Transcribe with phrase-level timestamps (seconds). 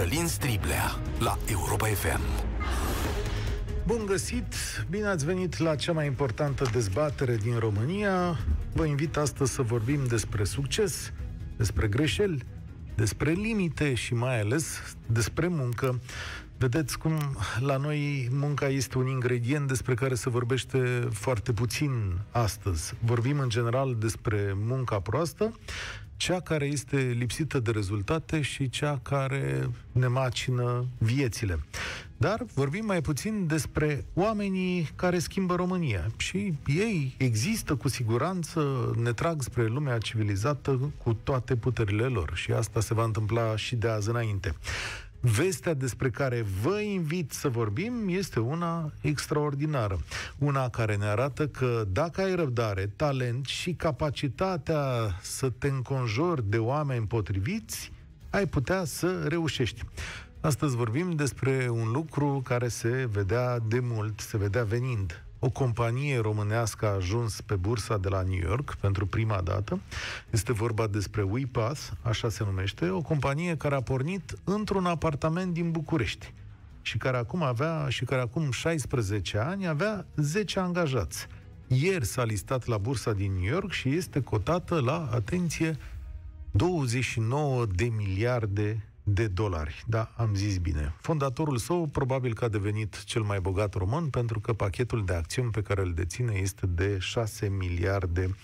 [0.00, 2.20] Cătălin Striblea la Europa FM.
[3.86, 4.54] Bun găsit!
[4.90, 8.38] Bine ați venit la cea mai importantă dezbatere din România.
[8.72, 11.12] Vă invit astăzi să vorbim despre succes,
[11.56, 12.42] despre greșeli,
[12.94, 16.00] despre limite și mai ales despre muncă.
[16.58, 17.12] Vedeți cum
[17.58, 22.94] la noi munca este un ingredient despre care se vorbește foarte puțin astăzi.
[23.04, 25.54] Vorbim în general despre munca proastă,
[26.20, 31.58] cea care este lipsită de rezultate și cea care ne macină viețile.
[32.16, 36.06] Dar vorbim mai puțin despre oamenii care schimbă România.
[36.16, 42.30] Și ei există cu siguranță, ne trag spre lumea civilizată cu toate puterile lor.
[42.34, 44.54] Și asta se va întâmpla și de azi înainte.
[45.20, 49.98] Vestea despre care vă invit să vorbim este una extraordinară.
[50.38, 54.82] Una care ne arată că dacă ai răbdare, talent și capacitatea
[55.22, 57.92] să te înconjori de oameni potriviți,
[58.30, 59.82] ai putea să reușești.
[60.40, 66.18] Astăzi vorbim despre un lucru care se vedea de mult, se vedea venind o companie
[66.18, 69.80] românească a ajuns pe bursa de la New York pentru prima dată.
[70.30, 75.70] Este vorba despre WePath, așa se numește, o companie care a pornit într-un apartament din
[75.70, 76.32] București
[76.82, 81.26] și care acum avea și care acum 16 ani avea 10 angajați.
[81.66, 85.76] Ieri s-a listat la bursa din New York și este cotată la, atenție,
[86.50, 89.84] 29 de miliarde de dolari.
[89.86, 90.94] Da, am zis bine.
[91.00, 95.50] Fondatorul său probabil că a devenit cel mai bogat român pentru că pachetul de acțiuni
[95.50, 98.36] pe care îl deține este de 6 miliarde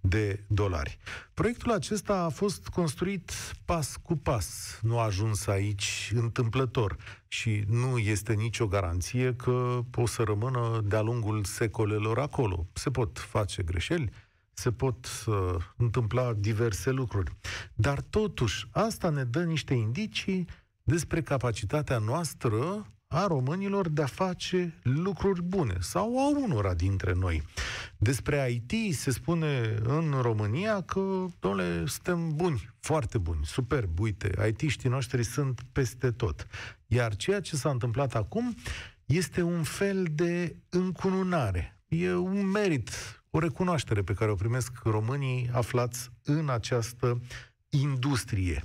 [0.00, 0.98] de dolari.
[1.34, 3.32] Proiectul acesta a fost construit
[3.64, 4.78] pas cu pas.
[4.82, 6.96] Nu a ajuns aici întâmplător
[7.28, 12.66] și nu este nicio garanție că o să rămână de-a lungul secolelor acolo.
[12.72, 14.10] Se pot face greșeli,
[14.54, 15.34] se pot uh,
[15.76, 17.36] întâmpla diverse lucruri.
[17.74, 20.46] Dar totuși, asta ne dă niște indicii
[20.82, 27.42] despre capacitatea noastră a românilor de a face lucruri bune, sau a unora dintre noi.
[27.98, 34.88] Despre IT se spune în România că, domnule, suntem buni, foarte buni, superb, uite, IT-știi
[34.88, 36.46] noștri sunt peste tot.
[36.86, 38.54] Iar ceea ce s-a întâmplat acum
[39.04, 41.80] este un fel de încununare.
[41.88, 42.90] E un merit
[43.34, 47.20] o recunoaștere pe care o primesc românii aflați în această
[47.68, 48.62] industrie.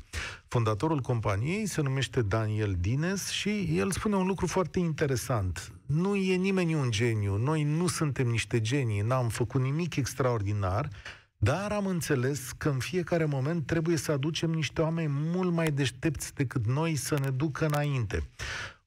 [0.47, 5.71] Fondatorul companiei se numește Daniel Dines și el spune un lucru foarte interesant.
[5.85, 10.89] Nu e nimeni un geniu, noi nu suntem niște genii, n-am făcut nimic extraordinar,
[11.37, 16.33] dar am înțeles că în fiecare moment trebuie să aducem niște oameni mult mai deștepți
[16.33, 18.29] decât noi să ne ducă înainte.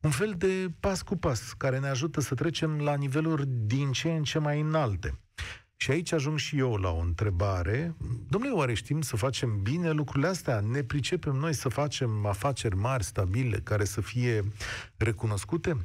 [0.00, 4.12] Un fel de pas cu pas care ne ajută să trecem la niveluri din ce
[4.12, 5.18] în ce mai înalte.
[5.82, 7.94] Și aici ajung și eu la o întrebare.
[8.28, 10.60] Domnule, oare știm să facem bine lucrurile astea?
[10.60, 14.44] Ne pricepem noi să facem afaceri mari, stabile, care să fie
[14.96, 15.76] recunoscute?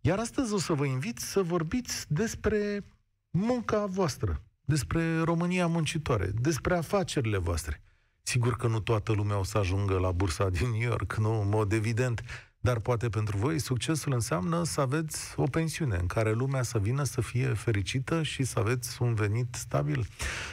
[0.00, 2.84] Iar astăzi o să vă invit să vorbiți despre
[3.30, 7.82] munca voastră, despre România muncitoare, despre afacerile voastre.
[8.22, 11.48] Sigur că nu toată lumea o să ajungă la bursa din New York, nu, în
[11.48, 12.22] mod evident,
[12.66, 17.02] dar poate pentru voi succesul înseamnă să aveți o pensiune în care lumea să vină
[17.02, 20.06] să fie fericită și să aveți un venit stabil.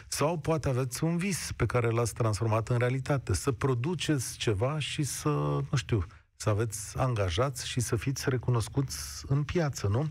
[0.08, 5.04] Sau poate aveți un vis pe care l-ați transformat în realitate, să produceți ceva și
[5.04, 5.30] să,
[5.70, 8.98] nu știu, să aveți angajați și să fiți recunoscuți
[9.28, 10.10] în piață, nu?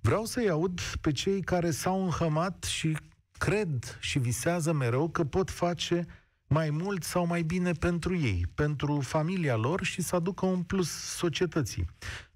[0.00, 2.96] Vreau să-i aud pe cei care s-au înhămat și
[3.38, 6.06] cred și visează mereu că pot face
[6.52, 10.90] mai mult sau mai bine pentru ei, pentru familia lor și să aducă un plus
[10.90, 11.86] societății.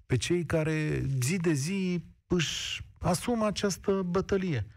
[0.05, 4.67] Pe cei care zi de zi își asumă această bătălie.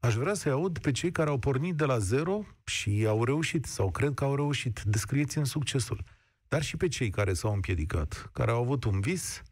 [0.00, 3.64] Aș vrea să-i aud pe cei care au pornit de la zero și au reușit
[3.64, 4.82] sau cred că au reușit.
[4.82, 6.02] Descrieți-mi succesul.
[6.48, 9.42] Dar și pe cei care s-au împiedicat, care au avut un vis,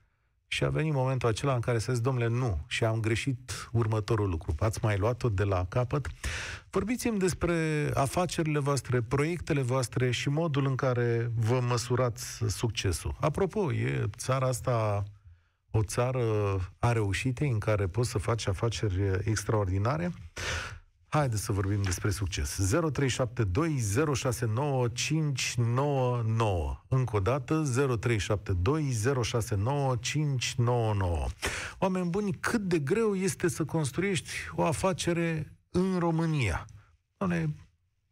[0.53, 4.29] și a venit momentul acela în care să zic, domnule, nu, și am greșit următorul
[4.29, 4.55] lucru.
[4.59, 6.07] Ați mai luat-o de la capăt?
[6.71, 13.17] Vorbiți-mi despre afacerile voastre, proiectele voastre și modul în care vă măsurați succesul.
[13.21, 15.03] Apropo, e țara asta
[15.71, 16.23] o țară
[16.79, 20.13] a reușite în care poți să faci afaceri extraordinare?
[21.15, 22.75] Haideți să vorbim despre succes.
[22.75, 22.81] 0372069599.
[26.89, 27.65] Încă o dată,
[27.99, 28.07] 0372069599.
[31.79, 36.67] Oameni buni, cât de greu este să construiești o afacere în România?
[37.17, 37.55] Doamne,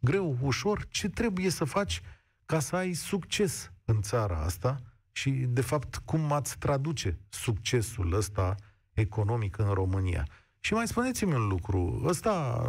[0.00, 2.03] greu, ușor, ce trebuie să faci
[2.46, 4.81] ca să ai succes în țara asta?
[5.12, 8.55] Și, de fapt, cum ați traduce succesul ăsta
[8.93, 10.26] economic în România?
[10.60, 12.02] Și mai spuneți-mi un lucru.
[12.06, 12.62] Ăsta,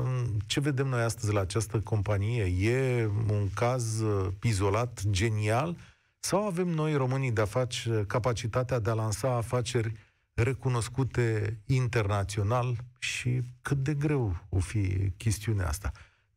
[0.47, 5.75] ce vedem noi astăzi la această companie, e un caz uh, izolat, genial,
[6.23, 9.93] Sau avem noi, românii, de a face capacitatea de a lansa afaceri
[10.33, 15.91] recunoscute internațional și cât de greu o fi chestiunea asta?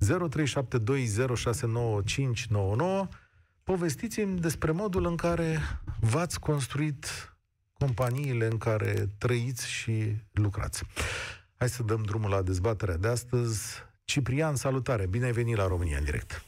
[0.05, 0.11] 0372069599
[3.63, 5.61] Povestiți-mi despre modul în care
[6.01, 7.07] v-ați construit
[7.73, 10.85] companiile în care trăiți și lucrați.
[11.59, 13.85] Hai să dăm drumul la dezbaterea de astăzi.
[14.05, 15.07] Ciprian, salutare!
[15.07, 16.45] Bine ai venit la România în direct!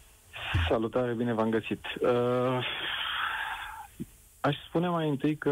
[0.69, 1.85] Salutare, bine v-am găsit!
[2.01, 2.67] Uh,
[4.41, 5.51] aș spune mai întâi că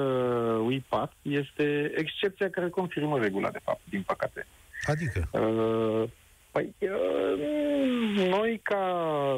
[0.64, 4.46] UiPath este excepția care confirmă regula, de fapt, din păcate.
[4.86, 5.28] Adică?
[5.32, 6.10] Uh,
[6.54, 7.38] Păi, uh,
[8.28, 8.84] noi ca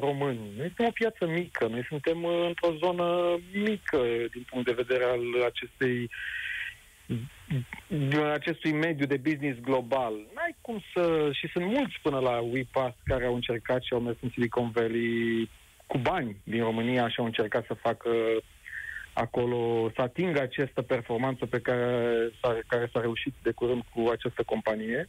[0.01, 3.99] români, noi suntem o piață mică, noi suntem într-o zonă mică
[4.33, 6.11] din punct de vedere al acestei
[8.33, 10.13] acestui mediu de business global.
[10.13, 11.31] N-ai cum să...
[11.33, 15.51] Și sunt mulți până la WePass care au încercat și au mers în Silicon Valley
[15.87, 18.11] cu bani din România și au încercat să facă
[19.13, 22.13] acolo, să atingă această performanță pe care
[22.43, 25.09] s-a, care s-a reușit de curând cu această companie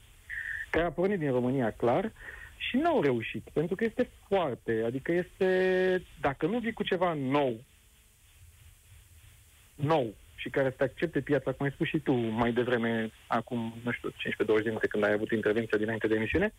[0.69, 2.11] care a pornit din România, clar,
[2.57, 7.13] și nu au reușit, pentru că este foarte, adică este, dacă nu vii cu ceva
[7.13, 7.55] nou,
[9.75, 13.91] nou, și care să accepte piața, cum ai spus și tu mai devreme, acum, nu
[13.91, 14.13] știu, 15-20
[14.45, 16.53] de minute când ai avut intervenția dinainte de emisiune,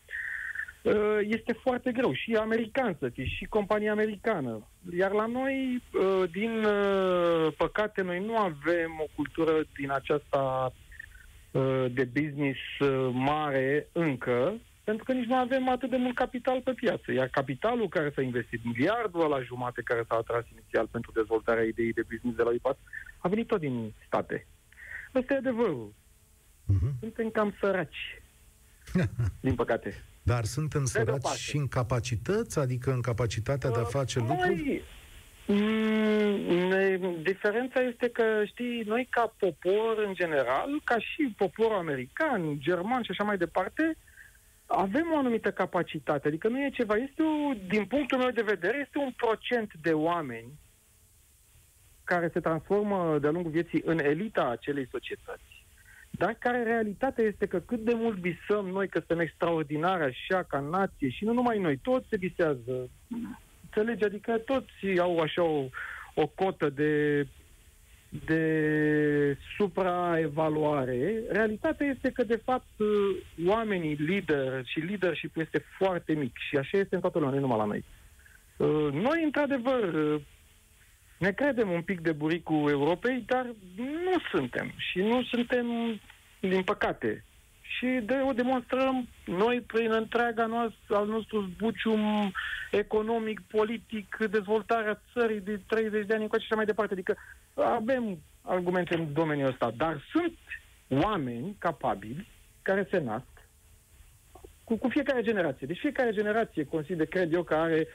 [0.82, 2.12] uh, este foarte greu.
[2.12, 4.66] Și american să fii, și compania americană.
[4.96, 10.72] Iar la noi, uh, din uh, păcate, noi nu avem o cultură din aceasta
[11.90, 12.58] de business
[13.12, 14.54] mare încă,
[14.88, 17.12] pentru că nici nu avem atât de mult capital pe piață.
[17.12, 21.92] Iar capitalul care s-a investit, miliardul la jumate care s-a atras inițial pentru dezvoltarea ideii
[21.92, 22.76] de business de la IPAS,
[23.18, 24.46] a venit tot din state.
[25.14, 25.92] Ăsta e adevărul.
[25.92, 26.92] Uh-huh.
[27.00, 28.22] Suntem cam săraci.
[29.46, 30.04] din păcate.
[30.22, 34.82] Dar suntem săraci și în capacități, adică în capacitatea de a face uh, lucruri?
[35.46, 43.02] Mm, diferența este că, știi, noi ca popor în general, ca și poporul american, german
[43.02, 43.96] și așa mai departe,
[44.68, 46.28] avem o anumită capacitate.
[46.28, 49.92] Adică nu e ceva, este o, din punctul meu de vedere, este un procent de
[49.92, 50.52] oameni
[52.04, 55.66] care se transformă de-a lungul vieții în elita acelei societăți,
[56.10, 60.60] dar care realitatea este că cât de mult visăm noi că suntem extraordinari așa ca
[60.60, 62.90] nație și nu numai noi, toți se visează.
[63.62, 64.04] Înțelegi?
[64.04, 65.68] Adică toți au așa o,
[66.14, 67.26] o cotă de
[68.08, 72.68] de supraevaluare, realitatea este că, de fapt,
[73.46, 77.58] oamenii lider și leadership este foarte mic și așa este în toată lumea, nu numai
[77.58, 77.84] la noi.
[78.92, 80.20] Noi, într-adevăr,
[81.18, 83.46] ne credem un pic de buricul Europei, dar
[83.76, 84.72] nu suntem.
[84.76, 85.66] Și nu suntem,
[86.40, 87.24] din păcate.
[87.76, 92.32] Și de, o demonstrăm noi prin întreaga noastră, al nostru zbucium
[92.70, 96.92] economic, politic, dezvoltarea țării de 30 de ani încoace și așa mai departe.
[96.92, 97.16] Adică
[97.54, 100.38] avem argumente în domeniul ăsta, dar sunt
[100.88, 102.28] oameni capabili
[102.62, 103.38] care se nasc
[104.68, 105.66] cu, cu fiecare generație.
[105.66, 107.86] Deci fiecare generație consider, cred eu, că are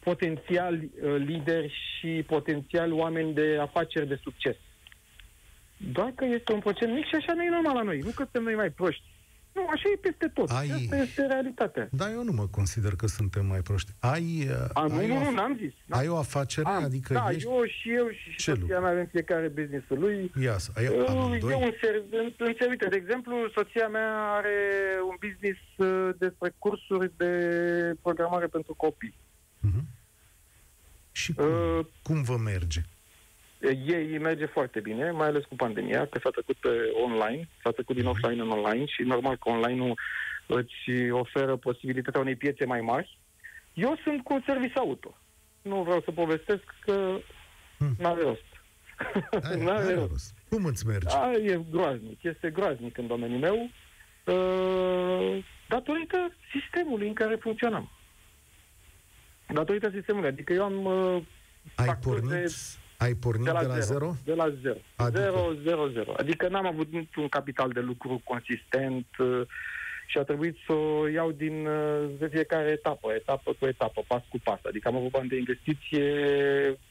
[0.00, 4.56] potențial uh, lideri și potențial oameni de afaceri de succes.
[5.92, 7.98] Doar că este un procent mic și așa nu e normal la noi.
[7.98, 9.04] Nu că suntem noi mai proști.
[9.52, 10.50] Nu, așa e peste tot.
[10.50, 10.70] Ai...
[10.70, 11.88] Asta este realitatea.
[11.92, 13.90] Da, eu nu mă consider că suntem mai proști.
[13.98, 15.72] Ai, uh, A, ai nu, nu, nu, n-am zis.
[15.88, 16.68] Ai o afacere?
[16.68, 17.48] Am, adică da, ești...
[17.48, 20.32] eu și eu și Ce soția mea avem fiecare business-ul lui.
[20.42, 21.50] Ia să, ai, uh, amândoi?
[21.50, 24.56] Eu un ser, în, în, uite, de exemplu, soția mea are
[25.08, 27.32] un business uh, despre cursuri de
[28.02, 29.14] programare pentru copii.
[29.68, 29.84] Uh-huh.
[31.12, 32.80] Și cum, uh, cum vă merge?
[33.86, 36.68] Ei merge foarte bine, mai ales cu pandemia, că s-a trecut pe
[37.04, 38.12] online, s-a trecut din mhm.
[38.12, 39.98] offline în online și normal că online-ul
[40.46, 43.18] îți oferă posibilitatea unei piețe mai mari.
[43.72, 45.16] Eu sunt cu service auto.
[45.62, 47.18] Nu vreau să povestesc că
[47.78, 47.94] hmm.
[47.98, 48.48] n-are rost.
[49.64, 50.10] n-are rost.
[50.10, 50.34] rost.
[50.48, 51.16] Cum îți merge?
[51.16, 53.70] A, e groaznic, este groaznic în domeniul meu,
[54.24, 57.90] uh, datorită sistemului în care funcționăm.
[59.46, 60.28] Datorită sistemului.
[60.28, 61.22] Adică eu am uh,
[61.74, 62.52] ai pornit,
[63.00, 63.98] ai pornit de la, de la zero?
[63.98, 64.16] zero?
[64.24, 64.78] De la zero.
[64.96, 65.20] Adică?
[65.20, 66.12] Zero, zero, zero.
[66.16, 69.40] Adică n-am avut un capital de lucru consistent uh,
[70.06, 74.22] și a trebuit să o iau din uh, de fiecare etapă, etapă cu etapă, pas
[74.28, 74.60] cu pas.
[74.64, 76.06] Adică am avut bani de investiție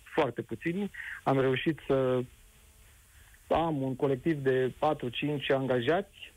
[0.03, 0.91] foarte puțini.
[1.23, 2.23] Am reușit să
[3.47, 4.75] am un colectiv de 4-5
[5.47, 6.28] angajați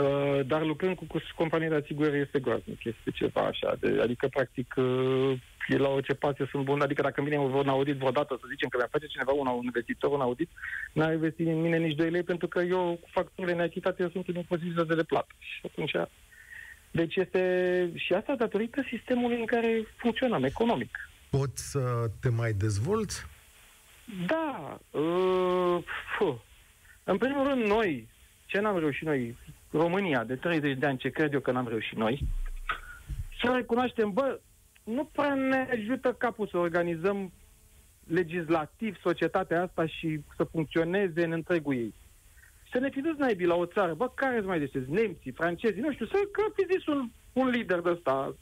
[0.00, 3.76] Uh, dar lucrând cu, cu companii de asigurări este groaznic, este ceva așa.
[3.80, 5.32] De, adică, practic, uh,
[5.68, 6.80] la orice pasie sunt bun.
[6.80, 10.10] Adică dacă vine un audit vreodată, să zicem că mi-a face cineva un, un investitor
[10.10, 10.50] un audit,
[10.92, 14.28] n-a investit în mine nici 2 lei, pentru că eu, cu facturile neachitate, eu sunt
[14.28, 15.34] în posibilitate de plată.
[15.38, 15.92] Și atunci...
[16.90, 17.90] Deci este...
[17.94, 21.08] Și asta datorită sistemului în care funcționăm, economic.
[21.30, 23.26] Poți să te mai dezvolți?
[24.26, 24.78] Da.
[24.90, 25.78] Uh,
[26.18, 26.34] fuh.
[27.04, 28.08] în primul rând, noi,
[28.46, 29.36] ce n-am reușit noi,
[29.76, 32.26] România, de 30 de ani, ce cred eu că n-am reușit noi,
[33.42, 34.40] să recunoaștem, bă,
[34.84, 37.32] nu prea ne ajută capul să organizăm
[38.06, 41.94] legislativ societatea asta și să funcționeze în întregul ei.
[42.72, 44.90] Să ne fi dus naibii la o țară, bă, care mai deștepți?
[44.90, 48.34] Nemții, francezii, nu știu, să că fi zis un, un lider de ăsta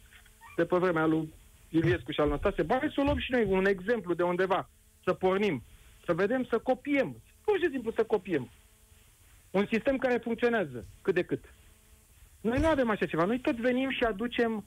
[0.57, 1.33] de pe vremea lui
[1.69, 4.69] Iliescu și al nostru, se bate să o luăm și noi un exemplu de undeva,
[5.05, 5.63] să pornim,
[6.05, 8.51] să vedem, să copiem, pur și simplu să copiem.
[9.53, 11.45] Un sistem care funcționează, cât de cât.
[12.41, 13.25] Noi nu avem așa ceva.
[13.25, 14.65] Noi tot venim și aducem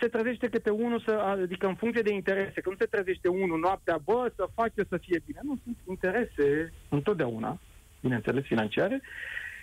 [0.00, 3.58] se trezește câte unul, să, adică în funcție de interese, că nu se trezește unul
[3.58, 5.40] noaptea, bă, să face să fie bine.
[5.42, 7.60] Nu, sunt interese întotdeauna,
[8.00, 9.00] bineînțeles, financiare,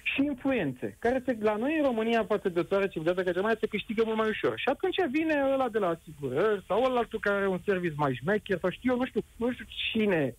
[0.03, 3.57] și influențe, care se, la noi în România, față de o țară civilizată ca Germania,
[3.59, 4.53] se câștigă mult mai ușor.
[4.59, 8.13] Și atunci vine ăla de la asigurări sau ăla altul care are un service mai
[8.13, 10.35] șmecher sau știu eu, nu știu, nu știu cine.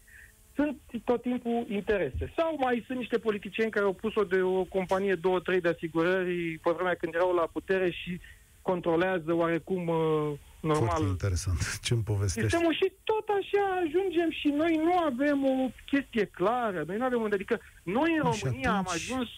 [0.60, 2.32] Sunt tot timpul interese.
[2.36, 6.58] Sau mai sunt niște politicieni care au pus-o de o companie, două, trei de asigurări
[6.62, 8.20] pe vremea când erau la putere și
[8.62, 10.86] controlează oarecum uh, normal.
[10.86, 11.78] Foarte interesant.
[11.82, 12.48] Ce îmi povestești?
[12.48, 16.84] Sistemul și tot așa ajungem și noi nu avem o chestie clară.
[16.86, 17.34] Noi nu avem unde.
[17.34, 19.28] Adică noi în România am ajuns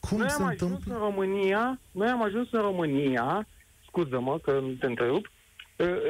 [0.00, 0.94] cum noi am ajuns întâmplă?
[0.94, 3.46] în România, noi am ajuns în România,
[3.86, 5.35] scuză-mă că te întrerup, uh,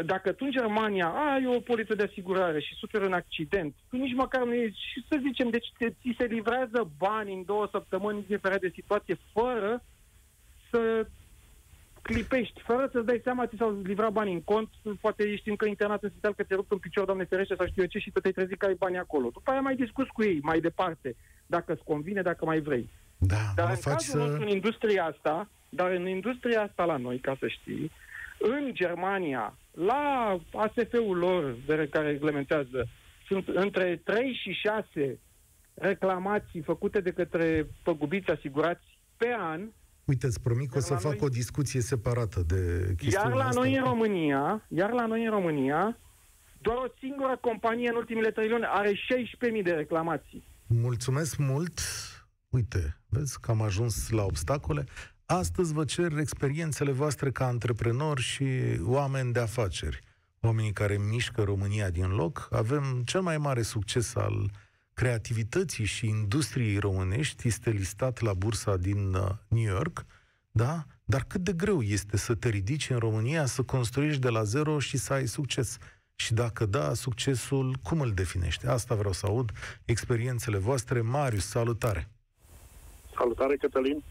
[0.05, 4.15] dacă tu în Germania ai o poliță de asigurare și suferi un accident, tu nici
[4.15, 8.61] măcar nu ești, și să zicem, deci ți se livrează bani în două săptămâni, indiferent
[8.61, 9.83] de situație, fără
[10.71, 11.07] să
[12.03, 14.69] clipești, fără să-ți dai seama, ți s-au livrat bani în cont,
[15.01, 17.83] poate ești încă internat în spital că ți-a rupt în picior, doamne ferește, sau știu
[17.83, 19.31] eu ce, și tu te-ai trezit că ai bani acolo.
[19.33, 22.89] După aia mai discuți cu ei mai departe, dacă îți convine, dacă mai vrei.
[23.19, 24.37] Da, dar în cazul să...
[24.41, 27.91] în industria asta, dar în industria asta la noi, ca să știi,
[28.39, 32.89] în Germania, la ASF-ul lor de care reglementează,
[33.27, 34.53] sunt între 3 și
[34.95, 35.19] 6
[35.75, 39.69] reclamații făcute de către păgubiți asigurați pe an
[40.05, 41.21] Uite, îți promit că o să fac noi...
[41.21, 43.61] o discuție separată de chestiunea Iar la asta.
[43.61, 45.99] noi în România, iar la noi în România,
[46.61, 50.47] doar o singură companie în ultimele trei luni are 16.000 de reclamații.
[50.67, 51.81] Mulțumesc mult!
[52.49, 54.85] Uite, vezi că am ajuns la obstacole.
[55.27, 58.47] Astăzi vă cer experiențele voastre ca antreprenori și
[58.83, 60.01] oameni de afaceri.
[60.41, 62.49] Oamenii care mișcă România din loc.
[62.51, 64.51] Avem cel mai mare succes al
[64.95, 70.07] creativității și industriei românești este listat la bursa din uh, New York,
[70.51, 70.85] da?
[71.05, 74.79] Dar cât de greu este să te ridici în România, să construiești de la zero
[74.79, 75.79] și să ai succes?
[76.15, 78.69] Și dacă da, succesul, cum îl definește?
[78.69, 79.51] Asta vreau să aud,
[79.85, 81.01] experiențele voastre.
[81.01, 82.09] Marius, salutare!
[83.17, 84.03] Salutare, Cătălin!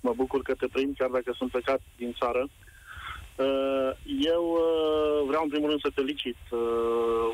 [0.00, 2.48] Mă bucur că te prind, chiar dacă sunt plecat din țară.
[3.36, 3.90] Uh,
[4.34, 6.36] eu uh, vreau în primul rând să felicit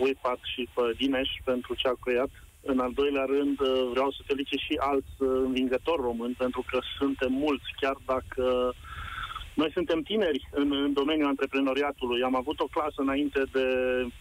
[0.01, 2.31] UiPath și pe Dineș pentru ce a creat
[2.67, 6.79] în al doilea rând, uh, vreau să felicit și alți uh, învingători români, pentru că
[6.99, 8.75] suntem mulți, chiar dacă
[9.61, 12.23] noi suntem tineri în, în domeniul antreprenoriatului.
[12.23, 13.67] Am avut o clasă înainte de,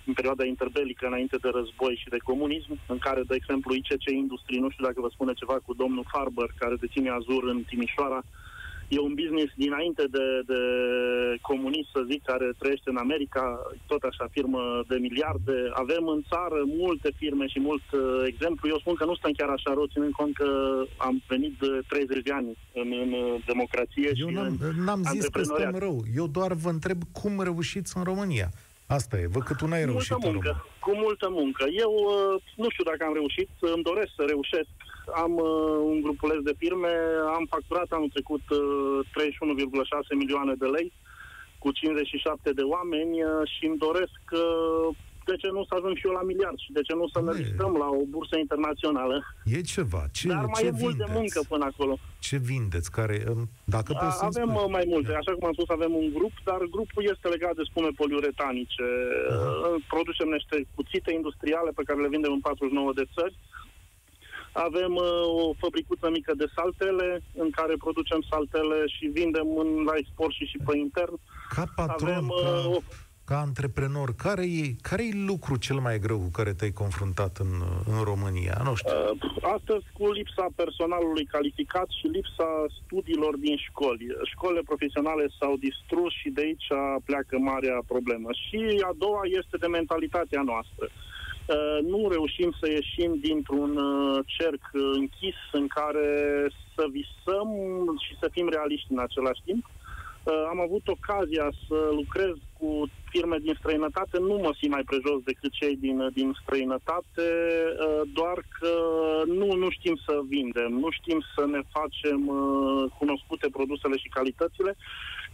[0.06, 4.60] în perioada interbelică, înainte de război și de comunism, în care, de exemplu, ICC Industrie,
[4.60, 8.55] nu știu dacă vă spune ceva cu domnul Farber, care deține Azur în Timișoara, uh,
[8.88, 10.62] E un business dinainte de, de
[11.42, 13.44] comunist, să zic, care trăiește în America,
[13.88, 15.56] tot așa, firmă de miliarde.
[15.74, 18.70] Avem în țară multe firme și mult uh, exemplu.
[18.70, 20.50] Eu spun că nu stăm chiar așa rău, ținând cont că
[20.98, 23.12] am venit de 30 de ani în, în
[23.46, 26.04] democrație Eu și n-am, n-am zis că stăm rău.
[26.16, 28.50] Eu doar vă întreb cum reușiți în România.
[28.88, 31.64] Asta e, văd că tu n-ai reușit multă muncă, Cu multă muncă.
[31.84, 34.70] Eu uh, nu știu dacă am reușit, îmi doresc să reușesc
[35.24, 36.94] am uh, un grupuleț de firme,
[37.38, 40.92] am facturat anul trecut uh, 31,6 milioane de lei
[41.66, 44.96] cu 57 de oameni uh, și îmi doresc uh,
[45.30, 47.34] de ce nu să ajung și eu la miliard și de ce nu să ne
[47.42, 49.16] listăm la o bursă internațională.
[49.58, 50.02] E ceva.
[50.18, 50.84] Ce, Dar mai ce e vindeți?
[50.84, 51.94] mult de muncă până acolo.
[52.28, 52.88] Ce vindeți?
[52.98, 53.44] Care, um,
[53.76, 54.64] dacă A, poți Avem spui.
[54.64, 55.10] Uh, mai multe.
[55.22, 58.86] Așa cum am spus, avem un grup, dar grupul este legat de spume poliuretanice.
[58.94, 59.76] Uh-huh.
[59.94, 63.36] Producem niște cuțite industriale pe care le vindem în 49 de țări.
[64.56, 69.94] Avem uh, o fabricuță mică de saltele, în care producem saltele și vindem în, la
[69.96, 71.20] export și, și pe intern.
[71.56, 72.78] Ca patron, Avem, ca, uh,
[73.26, 77.54] ca antreprenor, care e, care e lucru cel mai greu cu care te-ai confruntat în,
[77.94, 78.62] în România?
[78.64, 78.92] Nu știu.
[78.94, 84.06] Uh, astăzi cu lipsa personalului calificat și lipsa studiilor din școli.
[84.32, 86.68] Școlile profesionale s-au distrus și de aici
[87.06, 88.30] pleacă marea problemă.
[88.44, 88.60] Și
[88.90, 90.86] a doua este de mentalitatea noastră.
[90.90, 91.15] Uh, Uh,
[91.82, 96.08] nu reușim să ieșim dintr-un uh, cerc închis în care
[96.76, 97.50] să visăm
[98.06, 99.66] și să fim realiști în același timp.
[100.24, 105.20] Uh, am avut ocazia să lucrez cu firme din străinătate, nu mă simt mai prejos
[105.30, 107.28] decât cei din, din străinătate,
[107.74, 108.74] uh, doar că
[109.40, 112.38] nu, nu știm să vindem, nu știm să ne facem uh,
[113.00, 114.76] cunoscute produsele și calitățile.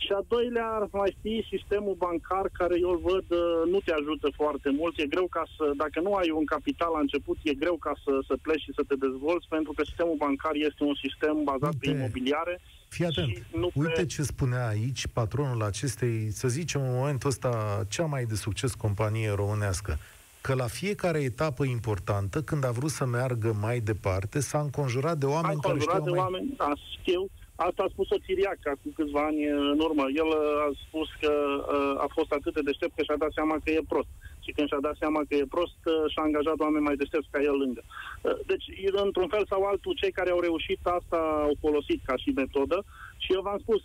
[0.04, 3.28] Și a doilea ar mai fi sistemul bancar care eu îl văd
[3.74, 4.94] nu te ajută foarte mult.
[4.98, 8.12] E greu ca să, dacă nu ai un capital la început, e greu ca să,
[8.28, 11.86] să pleci și să te dezvolți pentru că sistemul bancar este un sistem bazat Uite.
[11.86, 12.62] pe imobiliare
[12.92, 13.46] Fii atent.
[13.74, 14.06] Uite pe...
[14.06, 19.32] ce spunea aici patronul acestei, să zicem, în momentul ăsta, cea mai de succes companie
[19.36, 19.98] românească.
[20.42, 25.26] Că la fiecare etapă importantă, când a vrut să meargă mai departe, s-a înconjurat de
[25.26, 26.20] oameni care știau de mai...
[26.20, 27.22] oameni, da, știu.
[27.68, 29.42] Asta a spus-o Țiriac cu câțiva ani
[29.74, 30.06] în urmă.
[30.22, 30.30] El
[30.68, 31.34] a spus că
[32.06, 34.12] a fost atât de deștept că și-a dat seama că e prost.
[34.44, 35.80] Și când și-a dat seama că e prost,
[36.12, 37.82] și-a angajat oameni mai deștepți ca el lângă.
[38.52, 38.66] Deci,
[39.06, 42.78] într-un fel sau altul, cei care au reușit asta au folosit ca și metodă
[43.24, 43.82] și eu v-am spus,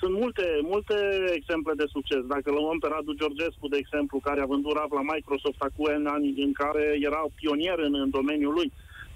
[0.00, 0.96] sunt multe, multe
[1.38, 2.22] exemple de succes.
[2.34, 6.28] Dacă luăm pe Radu Georgescu, de exemplu, care a vândut RAV la Microsoft acum ani
[6.46, 8.72] în care era pionier în, în domeniul lui,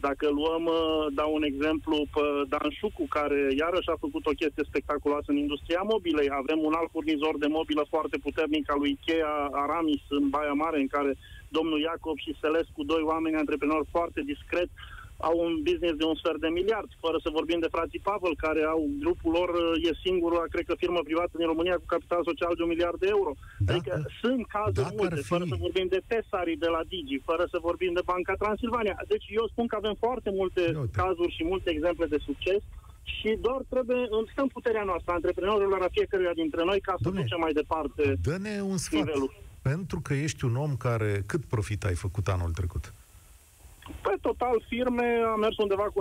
[0.06, 4.70] dacă luăm, uh, dau un exemplu, pe Dan Șucu, care iarăși a făcut o chestie
[4.70, 6.28] spectaculoasă în industria mobilei.
[6.42, 10.78] Avem un alt furnizor de mobilă foarte puternic al lui Ikea Aramis în Baia Mare,
[10.80, 11.12] în care
[11.48, 14.70] domnul Iacob și Selescu, doi oameni antreprenori foarte discret,
[15.28, 18.62] au un business de un sfert de miliard, fără să vorbim de frații Pavel, care
[18.74, 19.50] au grupul lor,
[19.88, 23.10] e singura, cred că, firmă privată din România cu capital social de un miliard de
[23.16, 23.32] euro.
[23.58, 25.32] Dacă, adică sunt cazuri multe, fi...
[25.32, 28.96] fără să vorbim de Pesari de la Digi, fără să vorbim de Banca Transilvania.
[29.12, 30.96] Deci eu spun că avem foarte multe Uite.
[31.00, 32.62] cazuri și multe exemple de succes
[33.16, 37.40] și doar trebuie, stăm puterea noastră, antreprenorilor, a fiecăruia dintre noi, ca să Dom'le, ducem
[37.40, 39.00] mai departe dă-ne un sfat.
[39.00, 39.30] Nivelul.
[39.62, 41.22] Pentru că ești un om care...
[41.26, 42.94] Cât profit ai făcut anul trecut?
[44.30, 46.00] Pe total, firme a mers undeva cu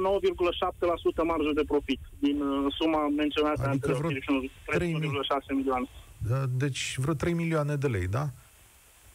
[1.21, 4.43] 9,7% marjă de profit din uh, suma menționată adică anterior,
[4.73, 5.87] 3,6 milioane.
[6.29, 8.29] Da, deci vreo 3 milioane de lei, da?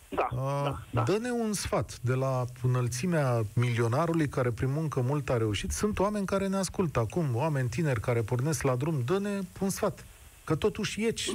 [0.09, 1.02] Da, uh, da, da.
[1.02, 5.71] Dă-ne un sfat de la înălțimea milionarului care prin muncă mult a reușit.
[5.71, 9.02] Sunt oameni care ne ascultă acum, oameni tineri care pornesc la drum.
[9.04, 10.05] Dă-ne un sfat.
[10.44, 11.26] Că totuși eci.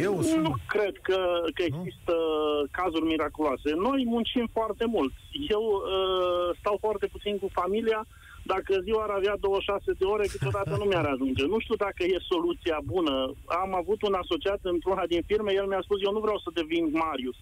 [0.00, 0.42] Eu sunt...
[0.42, 1.18] Nu cred că,
[1.54, 2.14] că există
[2.60, 2.66] nu?
[2.70, 3.70] cazuri miraculoase.
[3.74, 5.12] Noi muncim foarte mult.
[5.48, 8.06] Eu uh, stau foarte puțin cu familia.
[8.42, 11.44] Dacă ziua ar avea 26 de ore, câteodată nu mi-ar ajunge.
[11.46, 13.34] Nu știu dacă e soluția bună.
[13.62, 16.84] Am avut un asociat într-una din firme, el mi-a spus, eu nu vreau să devin
[16.92, 17.36] Marius.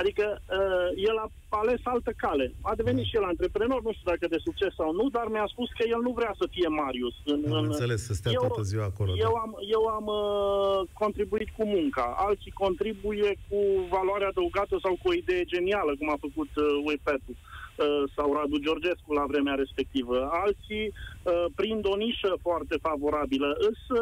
[0.00, 2.46] Adică uh, el a ales altă cale.
[2.60, 5.68] A devenit și el antreprenor, nu știu dacă de succes sau nu, dar mi-a spus
[5.78, 7.14] că el nu vrea să fie Marius.
[7.24, 7.64] În, am în...
[7.64, 9.10] înțeles, să stea eu, toată ziua acolo.
[9.16, 9.40] Eu da.
[9.44, 13.58] am, eu am uh, contribuit cu munca, alții contribuie cu
[13.94, 18.58] valoare adăugată sau cu o idee genială, cum a făcut uh, Uepetu uh, sau Radu
[18.58, 20.28] Georgescu la vremea respectivă.
[20.44, 23.56] Alții uh, prind o nișă foarte favorabilă.
[23.68, 23.98] Însă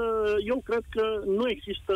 [0.52, 1.94] eu cred că nu există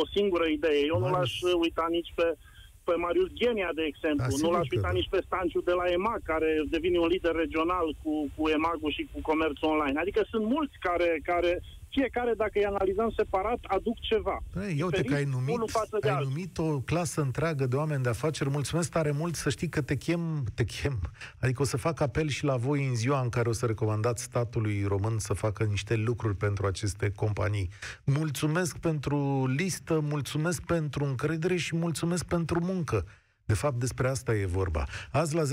[0.00, 0.80] o singură idee.
[0.92, 1.10] Eu Marius.
[1.10, 1.32] nu l-aș
[1.64, 2.52] uita nici pe uh,
[2.84, 4.34] pe Marius Genia, de exemplu.
[4.34, 7.86] Da, nu l-aș uita nici pe Stanciu de la EMAG, care devine un lider regional
[8.02, 10.00] cu, cu EMAG-ul și cu comerțul online.
[10.00, 11.52] Adică sunt mulți care, care
[11.94, 14.42] fiecare, dacă îi analizăm separat, aduc ceva.
[14.68, 15.60] Ei, uite că ai numit,
[16.02, 18.50] ai numit o clasă întreagă de oameni de afaceri.
[18.50, 21.00] Mulțumesc tare mult să știi că te chem, te chem.
[21.40, 24.22] Adică o să fac apel și la voi în ziua în care o să recomandați
[24.22, 27.68] statului român să facă niște lucruri pentru aceste companii.
[28.04, 33.04] Mulțumesc pentru listă, mulțumesc pentru încredere și mulțumesc pentru muncă.
[33.46, 34.84] De fapt, despre asta e vorba.
[35.12, 35.46] Azi, la 0372069599,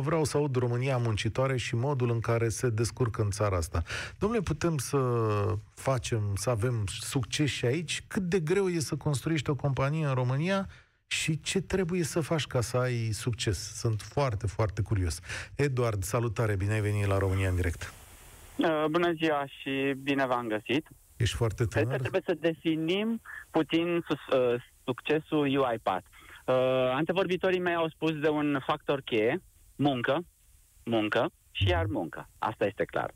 [0.00, 3.82] vreau să aud România muncitoare și modul în care se descurcă în țara asta.
[4.18, 4.98] Domnule, putem să
[5.74, 8.04] facem, să avem succes și aici?
[8.08, 10.68] Cât de greu e să construiești o companie în România?
[11.06, 13.76] și ce trebuie să faci ca să ai succes.
[13.78, 15.20] Sunt foarte, foarte curios.
[15.54, 17.92] Eduard, salutare, bine ai venit la România în direct.
[18.56, 20.88] Uh, bună ziua și bine v-am găsit.
[21.16, 21.86] Ești foarte tânăr.
[21.86, 23.20] Cred că trebuie să definim
[23.50, 26.06] puțin sus, uh, succesul UiPath.
[26.46, 26.54] Uh,
[26.92, 29.42] antevorbitorii mei au spus de un factor cheie,
[29.76, 30.24] muncă,
[30.84, 32.28] muncă și iar muncă.
[32.38, 33.10] Asta este clar.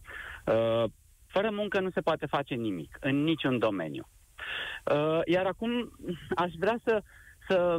[0.47, 0.91] Uh,
[1.27, 4.09] fără muncă nu se poate face nimic, în niciun domeniu.
[4.95, 5.99] Uh, iar acum
[6.37, 7.03] aș vrea să,
[7.49, 7.77] să,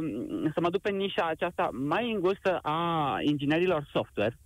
[0.54, 4.38] să mă duc pe nișa aceasta mai îngustă a inginerilor software,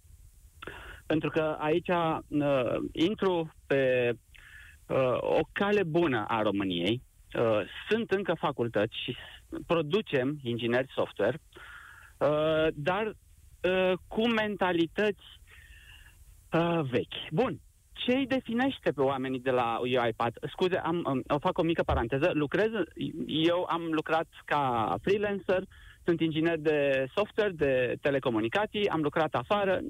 [1.07, 4.13] pentru că aici uh, intru pe
[4.87, 7.03] uh, o cale bună a României,
[7.38, 9.16] Uh, sunt încă facultăți și
[9.66, 11.40] producem ingineri software,
[12.18, 15.25] uh, dar uh, cu mentalități
[16.53, 17.31] uh, vechi.
[17.31, 17.59] Bun.
[17.92, 20.37] Ce îi definește pe oamenii de la UiPath?
[20.51, 22.31] Scuze, am, um, o fac o mică paranteză.
[22.33, 22.70] Lucrez,
[23.27, 25.62] eu am lucrat ca freelancer,
[26.05, 29.81] sunt inginer de software, de telecomunicații, am lucrat afară,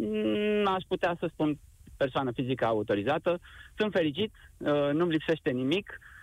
[0.63, 1.59] n-aș putea să spun
[1.97, 3.41] persoană fizică autorizată.
[3.77, 6.14] Sunt fericit, uh, nu-mi lipsește nimic, uh,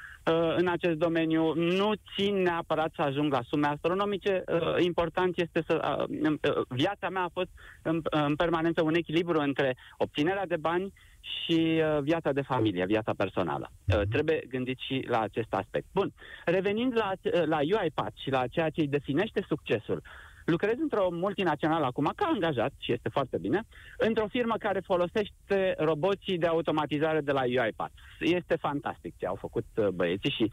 [0.57, 1.53] în acest domeniu.
[1.53, 4.43] Nu țin neapărat să ajung la sume astronomice.
[4.47, 6.05] Uh, important este să...
[6.10, 7.49] Uh, uh, viața mea a fost
[7.81, 13.13] în, în permanență un echilibru între obținerea de bani și uh, viața de familie, viața
[13.17, 13.71] personală.
[13.86, 15.86] Uh, trebuie gândit și la acest aspect.
[15.91, 16.13] Bun.
[16.45, 20.01] Revenind la, uh, la UiPath și la ceea ce îi definește succesul,
[20.45, 23.63] lucrez într-o multinațională acum ca angajat, și este foarte bine,
[23.97, 27.93] într-o firmă care folosește roboții de automatizare de la UiPath.
[28.19, 30.51] Este fantastic ce au făcut uh, băieții și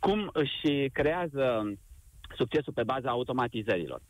[0.00, 1.72] cum își creează
[2.36, 4.00] succesul pe baza automatizărilor.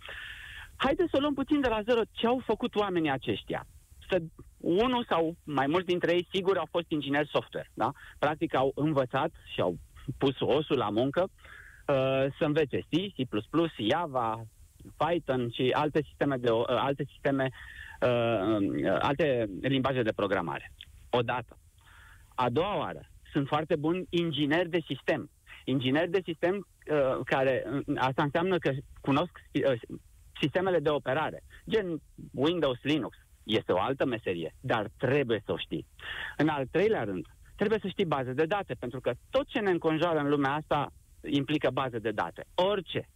[0.77, 3.67] Haideți să luăm puțin de la zero ce au făcut oamenii aceștia
[4.11, 4.23] să
[4.57, 7.71] unul sau mai mulți dintre ei, sigur, au fost ingineri software.
[7.75, 7.93] Da?
[8.19, 9.77] Practic au învățat și au
[10.19, 13.29] pus osul la muncă uh, să învețe C, C++,
[13.91, 14.45] Java,
[14.97, 17.51] Python și alte sisteme, de, uh, alte, sisteme
[18.01, 20.73] uh, uh, alte limbaje de programare.
[21.11, 21.59] Odată.
[22.35, 23.01] A doua oară,
[23.33, 25.31] sunt foarte buni ingineri de sistem.
[25.65, 29.81] Ingineri de sistem uh, care, uh, asta înseamnă că cunosc uh,
[30.41, 32.01] sistemele de operare, gen
[32.33, 35.87] Windows, Linux, este o altă meserie, dar trebuie să o știi.
[36.37, 39.71] În al treilea rând, trebuie să știi baze de date, pentru că tot ce ne
[39.71, 40.93] înconjoară în lumea asta
[41.31, 42.45] implică baze de date.
[42.55, 43.09] Orice.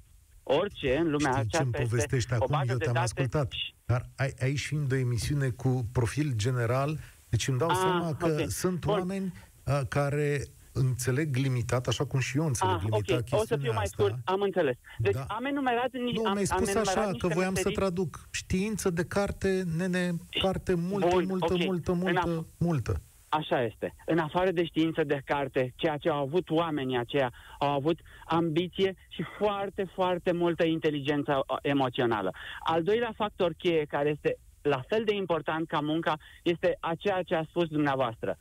[0.43, 2.47] Orice în lumea Știi aceasta ce povestești este acum?
[2.55, 3.05] o bază Eu de te-am date.
[3.07, 3.53] ascultat.
[3.87, 8.37] Dar ai, aici fiind o emisiune cu profil general, deci îmi dau Ah, seama că
[8.41, 8.51] ok.
[8.51, 8.99] sunt Bun.
[8.99, 9.33] oameni
[9.67, 13.73] uh, care înțeleg limitat, așa cum și eu înțeleg Ah, limitat ok, o să fiu
[13.73, 14.03] mai asta.
[14.03, 14.77] scurt, am înțeles.
[14.99, 15.21] Deci Da.
[15.29, 17.77] am enumerat ni- Nu, am, mi-ai am spus enumerat așa, niște că voiam să meserii.
[17.77, 21.65] traduc știință de carte, nene, carte multă, Bun, multă, ok.
[21.65, 23.01] multă, În multă, multă.
[23.39, 23.95] Așa este.
[24.07, 28.95] În afară de știință de carte, ceea ce au avut oamenii aceia, au avut ambiție
[29.09, 32.31] și foarte, foarte multă inteligență uh, emoțională.
[32.59, 37.35] Al doilea factor cheie, care este la fel de important ca munca, este aceea ce
[37.35, 38.37] a spus dumneavoastră.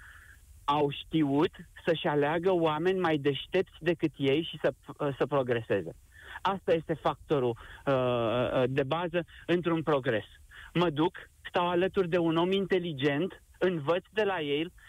[0.63, 1.51] Au știut
[1.85, 5.95] să-și aleagă oameni mai deștepți decât ei și să, uh, să progreseze.
[6.41, 10.25] Asta este factorul uh, uh, de bază într-un progres.
[10.73, 11.17] Mă duc,
[11.49, 14.80] stau alături de un om inteligent, învăț de la el, uh,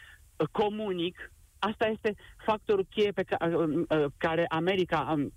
[0.50, 1.32] comunic.
[1.58, 5.32] Asta este factorul cheie pe care, uh, uh, care America um,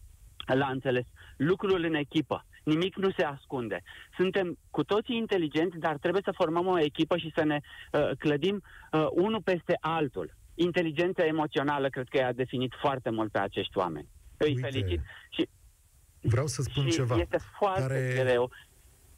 [0.45, 1.05] l-a înțeles.
[1.37, 2.45] Lucrul în echipă.
[2.63, 3.81] Nimic nu se ascunde.
[4.17, 7.59] Suntem cu toții inteligenți, dar trebuie să formăm o echipă și să ne
[7.91, 10.33] uh, clădim uh, unul peste altul.
[10.53, 14.07] Inteligența emoțională cred că i-a definit foarte mult pe acești oameni.
[14.37, 15.01] Îi Uite, felicit.
[15.29, 15.49] Și,
[16.21, 18.51] Vreau să spun și ceva este foarte care- greu.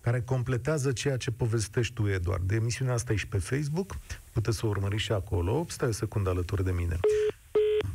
[0.08, 2.52] Care completează ceea ce povestești tu, Eduard.
[2.52, 3.98] Emisiunea asta e și pe Facebook,
[4.32, 5.66] puteți să o urmăriți și acolo.
[5.70, 7.00] Stai o secundă alături de mine.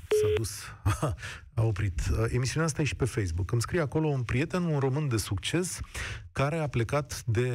[0.09, 0.51] S-a dus,
[1.55, 2.01] a oprit.
[2.31, 3.53] Emisiunea asta e și pe Facebook.
[3.53, 5.81] Îmi scrie acolo un prieten, un român de succes,
[6.33, 7.51] care a plecat de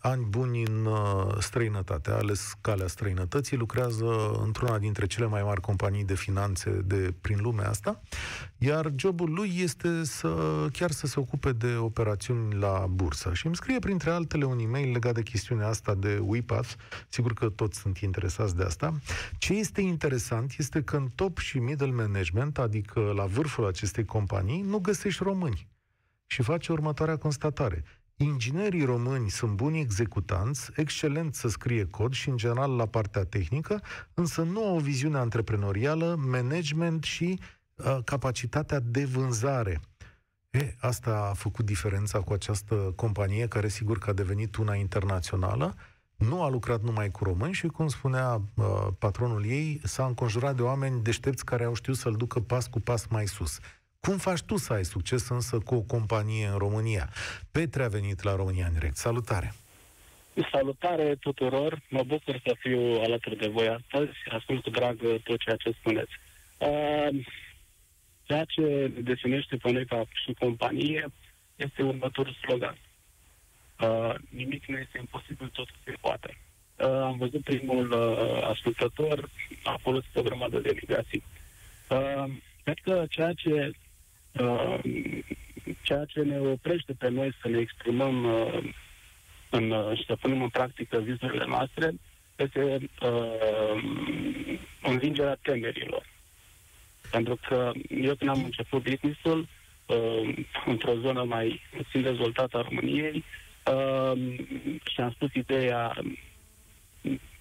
[0.00, 2.10] ani buni în uh, străinătate.
[2.10, 7.38] A ales calea străinătății, lucrează într-una dintre cele mai mari companii de finanțe de prin
[7.40, 8.02] lumea asta,
[8.58, 13.30] iar jobul lui este să chiar să se ocupe de operațiuni la bursă.
[13.32, 16.68] Și îmi scrie printre altele un e-mail legat de chestiunea asta de WePath.
[17.08, 18.98] Sigur că toți sunt interesați de asta.
[19.38, 24.60] Ce este interesant este că în top și middle management, adică la vârful acestei companii,
[24.60, 25.68] nu găsești români.
[26.26, 27.84] Și face următoarea constatare.
[28.16, 33.82] Inginerii români sunt buni executanți, excelent să scrie cod și, în general, la partea tehnică,
[34.14, 37.40] însă nu au o viziune antreprenorială, management și
[37.74, 39.80] uh, capacitatea de vânzare.
[40.50, 45.74] E, asta a făcut diferența cu această companie, care sigur că a devenit una internațională,
[46.22, 48.64] nu a lucrat numai cu români și, cum spunea uh,
[48.98, 53.06] patronul ei, s-a înconjurat de oameni deștepți care au știut să-l ducă pas cu pas
[53.06, 53.58] mai sus.
[54.00, 57.08] Cum faci tu să ai succes însă cu o companie în România?
[57.52, 58.96] Petre a venit la România în direct.
[58.96, 59.52] Salutare!
[60.50, 65.56] Salutare tuturor, mă bucur să fiu alături de voi astăzi, ascult cu drag tot ceea
[65.56, 66.12] ce spuneți.
[66.58, 67.24] Uh,
[68.22, 71.06] ceea ce definește pe noi ca și companie
[71.56, 72.76] este următorul slogan.
[73.82, 76.38] Uh, nimic nu este imposibil, totul se poate.
[76.76, 79.28] Uh, am văzut primul uh, ascultător,
[79.64, 81.22] a folosit o grămadă de negații.
[81.88, 82.24] Uh,
[82.62, 83.70] cred că ceea ce
[84.32, 84.78] uh,
[85.82, 88.72] ceea ce ne oprește pe noi să ne exprimăm uh,
[89.50, 91.92] în, uh, și să punem în practică visurile noastre
[92.36, 93.84] este uh,
[94.82, 96.06] învingerea temerilor.
[97.10, 99.46] Pentru că eu când am început business-ul
[99.86, 100.34] uh,
[100.66, 103.24] într-o zonă mai puțin dezvoltată a României
[103.66, 104.38] uh,
[104.92, 105.96] și am spus ideea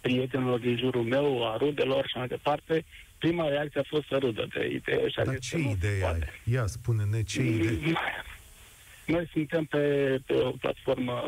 [0.01, 2.86] prietenilor din jurul meu, a rudelor și mai departe,
[3.17, 5.10] prima reacție a fost să rudă de idee.
[5.10, 5.99] Și a Dar zis ce că nu se idee ai?
[5.99, 6.29] poate.
[6.43, 7.93] Ia, spune-ne ce idee.
[9.05, 11.21] Noi suntem pe, pe o platformă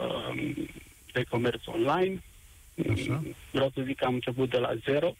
[1.14, 2.22] de comerț online.
[2.92, 3.24] Așa.
[3.52, 5.16] Vreau să zic că am început de la zero.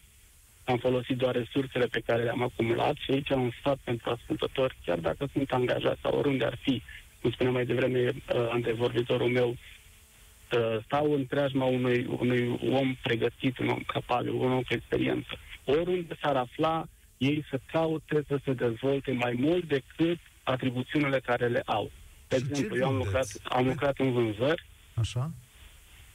[0.64, 4.76] am folosit doar resursele pe care le-am acumulat și aici am un sfat pentru ascultători,
[4.84, 6.82] chiar dacă sunt angajați sau oriunde ar fi,
[7.24, 13.58] cum spunea mai devreme uh, antevorbitorul meu, uh, stau în preajma unui, unui om pregătit,
[13.58, 15.38] un om capabil, un om cu experiență.
[15.64, 16.86] Oriunde s-ar afla,
[17.18, 21.90] ei să caute să se dezvolte mai mult decât atribuțiunile care le au.
[22.28, 23.12] De Și exemplu, ce eu am vindeți?
[23.12, 25.30] lucrat, am lucrat în vânzări, Așa?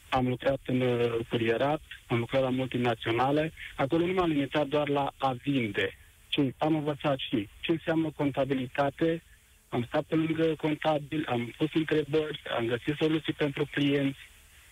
[0.10, 3.52] am lucrat în uh, curierat, am lucrat la multinaționale.
[3.76, 9.24] Acolo nu m-am limitat doar la a vinde, ci am învățat și ce înseamnă contabilitate,
[9.70, 14.20] am stat pe lângă contabil, am pus întrebări, am găsit soluții pentru clienți,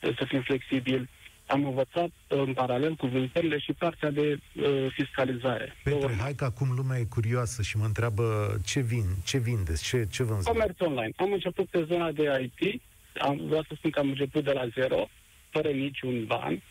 [0.02, 1.10] uh, să fim flexibili.
[1.48, 5.76] Am învățat uh, în paralel cu vânzările și partea de uh, fiscalizare.
[5.84, 9.84] Petre, Două- hai că acum lumea e curioasă și mă întreabă ce vin, ce vindeți,
[9.84, 10.56] ce, ce vânzări.
[10.56, 11.14] Comerț online.
[11.16, 12.82] Am început pe zona de IT,
[13.20, 15.10] am, vreau să spun că am început de la zero,
[15.50, 16.62] fără niciun ban.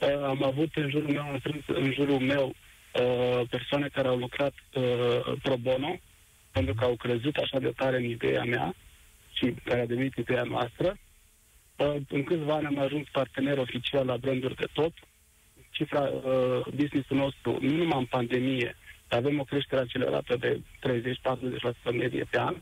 [0.00, 4.16] Uh, am avut în jurul meu, am strâns în jurul meu uh, persoane care au
[4.16, 5.96] lucrat uh, pro bono,
[6.56, 8.74] pentru că au crezut așa de tare în ideea mea
[9.32, 10.96] și care a devenit ideea noastră.
[11.76, 14.92] Uh, în câțiva ani am ajuns partener oficial la branduri de top.
[15.70, 18.76] Cifra uh, business-ul nostru, nu numai în pandemie,
[19.08, 20.60] dar avem o creștere accelerată de
[21.90, 22.56] 30-40% medie pe an.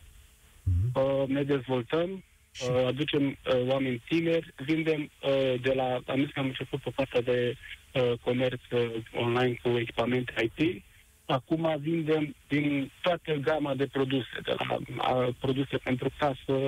[0.62, 1.00] Mhm.
[1.00, 6.32] Uh, ne dezvoltăm, Și- uh, aducem uh, oameni tineri, vindem uh, de la, am zis
[6.32, 7.54] că am început pe partea de
[7.92, 10.82] uh, comerț uh, online cu echipamente IT,
[11.26, 14.74] acum vindem din toată gama de produse, de la
[15.16, 16.58] uh, produse pentru casă,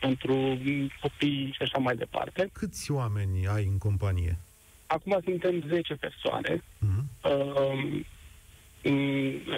[0.00, 0.58] pentru
[1.00, 2.48] copii și așa mai departe.
[2.52, 4.38] Câți oameni ai în companie?
[4.86, 7.10] Acum suntem 10 persoane, Mhm.
[7.24, 8.00] uh,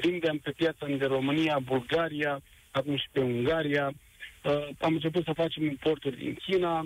[0.01, 2.41] vindem pe piața de România, Bulgaria,
[2.71, 3.93] acum și pe Ungaria.
[4.45, 6.85] Uh, am început să facem importuri din China.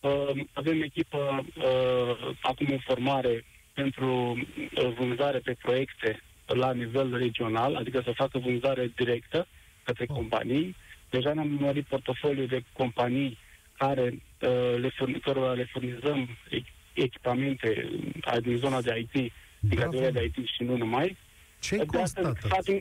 [0.00, 6.22] Uh, avem echipă uh, acum în formare pentru uh, vânzare pe proiecte
[6.54, 9.46] la nivel regional, adică să facă vânzare directă
[9.84, 10.16] către Oh.
[10.16, 10.76] companii.
[11.10, 13.38] Deja ne-am mărit portofoliul de companii
[13.78, 17.88] care uh, le, furni, cărora le furnizăm ech- echipamente
[18.26, 19.82] uh, din zona de IT, din Bravo.
[19.82, 21.16] categoria de IT și nu numai.
[21.60, 22.50] Ce ai De asta constatat?
[22.50, 22.80] facem,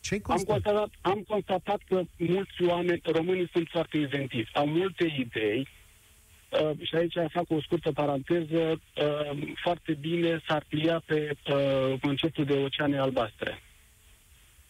[0.00, 0.62] Ce ai am constatat?
[0.72, 5.68] constatat, am constatat că mulți oameni, românii sunt foarte inventivi, au multe idei
[6.62, 12.44] uh, și aici fac o scurtă paranteză, uh, foarte bine s-ar plia pe uh, conceptul
[12.44, 13.62] de oceane albastre.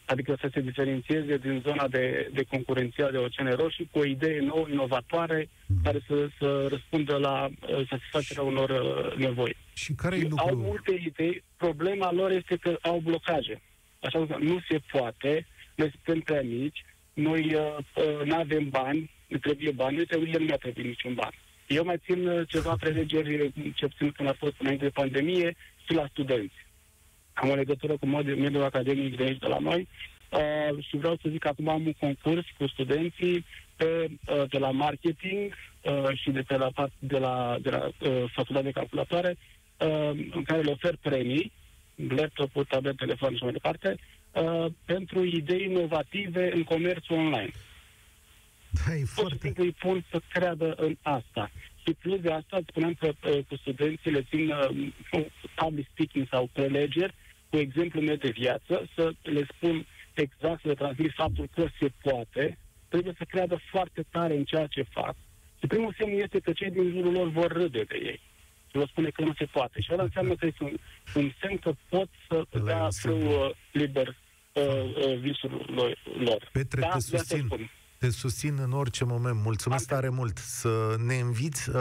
[0.06, 4.40] Adică să se diferențieze din zona de, de concurențial de oceane roșii cu o idee
[4.40, 5.82] nouă, inovatoare, Mhm.
[5.82, 9.56] care să, să răspundă la uh, satisfacerea unor uh, nevoi.
[9.74, 10.56] Și care e Au lucru?
[10.56, 13.60] multe idei, problema lor este că au blocaje.
[14.00, 19.10] Așa că nu se poate, noi suntem prea mici, noi uh, uh, nu avem bani,
[19.28, 21.30] ne trebuie bani, nu trebuie, el nu mi-a trebuit niciun ban.
[21.66, 25.94] Eu mai țin uh, ceva prelegeri, ce țin când a fost înainte de pandemie, și
[25.94, 26.66] la studenți.
[27.32, 29.88] Am o legătură cu mod- mediul academic de aici, de la noi,
[30.30, 33.44] uh, și vreau să zic că acum am un concurs cu studenții
[33.76, 37.84] pe, uh, de la marketing uh, și de, pe la, part- de la, de la
[37.86, 39.36] uh, facultatea de calculatoare,
[39.78, 41.52] uh, în care le ofer premii,
[42.08, 43.96] laptop, tablet, telefon și așa mai departe,
[44.32, 47.50] uh, pentru idei inovative în comerțul online.
[48.86, 49.38] Da, e Pur și foarte...
[49.40, 51.50] simplu îi pun să creadă în asta.
[51.86, 56.48] Și plus de asta, spuneam că uh, cu studenții le țin uh, public speaking sau
[56.52, 57.14] prelegeri
[57.50, 61.88] cu exemplu meu de viață, să le spun exact, să le transmit faptul că se
[62.02, 62.58] poate,
[62.88, 65.14] trebuie să creadă foarte tare în ceea ce fac.
[65.60, 68.20] Și primul semn este că cei din jurul lor vor râde de ei.
[68.70, 69.80] Și vă spune că nu se poate.
[69.80, 70.76] Și ăla înseamnă că este un,
[71.14, 73.30] un semn că pot să Ăla e dea un frâu semn.
[73.32, 74.16] uh, liber
[74.52, 76.48] uh, uh, visul lor- lor.
[76.52, 77.70] Petre, da, te de asta susțin.
[78.04, 78.10] Spun.
[78.10, 79.40] Te susțin în orice moment.
[79.42, 80.38] Mulțumesc Am- tare mult.
[80.38, 81.76] Să ne inviți, uh,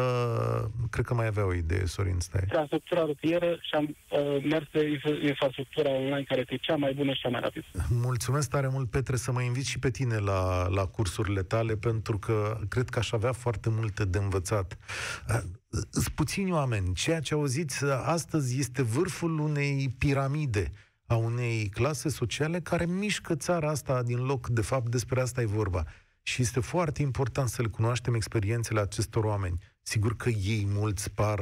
[0.90, 2.42] cred că mai avea o idee, Sorin, stai.
[2.44, 7.14] infrastructura rutieră și am uh, mers pe infra- infrastructura online care este cea mai bună
[7.14, 7.66] și cea mai rapidă.
[7.90, 12.18] Mulțumesc tare mult, Petre, să mă invit și pe tine la, la cursurile tale, pentru
[12.20, 14.78] că cred că aș avea foarte multe de învățat.
[15.30, 15.40] Uh,
[15.92, 16.94] Sunt puțini oameni.
[16.94, 20.72] Ceea ce auziți uh, astăzi este vârful unei piramide
[21.06, 24.48] a unei clase sociale care mișcă țara asta din loc.
[24.48, 25.84] De fapt, despre asta e vorba.
[26.24, 29.58] Și este foarte important să le cunoaștem experiențele acestor oameni.
[29.82, 31.40] Sigur că ei mulți par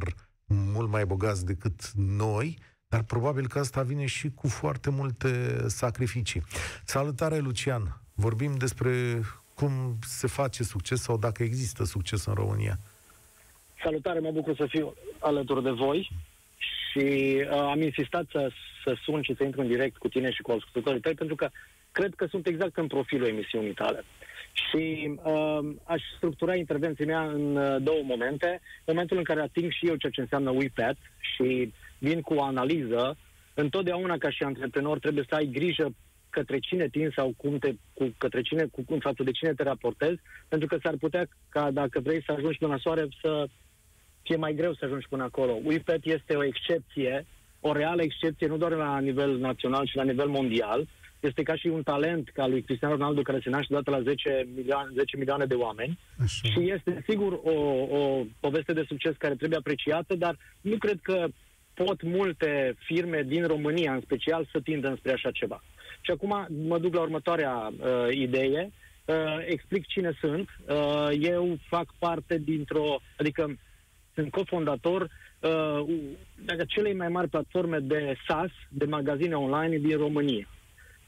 [0.47, 5.29] mult mai bogați decât noi, dar probabil că asta vine și cu foarte multe
[5.67, 6.43] sacrificii.
[6.83, 8.01] Salutare, Lucian!
[8.13, 9.21] Vorbim despre
[9.53, 12.77] cum se face succes sau dacă există succes în România.
[13.83, 16.11] Salutare, mă bucur să fiu alături de voi
[16.91, 17.05] și
[17.49, 18.51] uh, am insistat să,
[18.83, 21.49] să sun și să intru în direct cu tine și cu ascultătorii tăi pentru că
[21.91, 24.03] cred că sunt exact în profilul emisiunii tale.
[24.53, 28.61] Și uh, aș structura intervenția mea în uh, două momente.
[28.85, 33.17] Momentul în care ating și eu ceea ce înseamnă WePat și vin cu o analiză
[33.53, 35.93] întotdeauna ca și antreprenor trebuie să ai grijă
[36.29, 39.63] către cine tin sau cum te, cu, către cine, cu, în față de cine te
[39.63, 43.45] raportezi, pentru că s-ar putea ca dacă vrei să ajungi până la soare să
[44.21, 45.59] fie mai greu să ajungi până acolo.
[45.63, 47.25] UIPET este o excepție,
[47.59, 50.87] o reală excepție, nu doar la nivel național, ci la nivel mondial.
[51.21, 54.47] Este ca și un talent ca lui Cristiano Ronaldo care se naște dată la 10
[54.55, 55.99] milioane, 10 milioane de oameni.
[56.23, 56.49] Așa.
[56.49, 57.51] Și este sigur o,
[57.97, 61.27] o poveste de succes care trebuie apreciată, dar nu cred că
[61.73, 65.63] pot multe firme din România, în special, să tindă înspre așa ceva.
[66.01, 68.71] Și acum mă duc la următoarea uh, idee.
[69.05, 70.49] Uh, explic cine sunt.
[70.67, 73.57] Uh, eu fac parte dintr-o, adică
[74.13, 75.95] sunt cofondator uh,
[76.45, 80.47] de celei mai mari platforme de SaaS, de magazine online din România.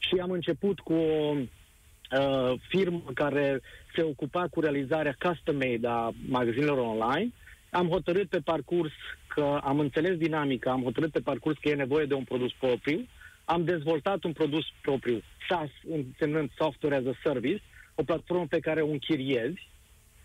[0.06, 3.60] Și am început cu o uh, firmă care
[3.94, 7.32] se ocupa cu realizarea custom-made a magazinelor online.
[7.70, 8.92] Am hotărât pe parcurs
[9.26, 13.06] că am înțeles dinamica, am hotărât pe parcurs că e nevoie de un produs propriu,
[13.44, 17.62] am dezvoltat un produs propriu, SaaS, însemnând Software as a Service,
[17.94, 19.68] o platformă pe care o închiriezi,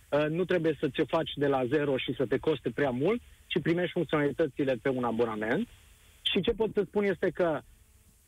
[0.09, 3.21] uh, nu trebuie să ți-o faci de la zero și să te coste prea mult,
[3.47, 5.67] ci primești funcționalitățile pe un abonament.
[6.21, 7.61] Și ce pot să spun este că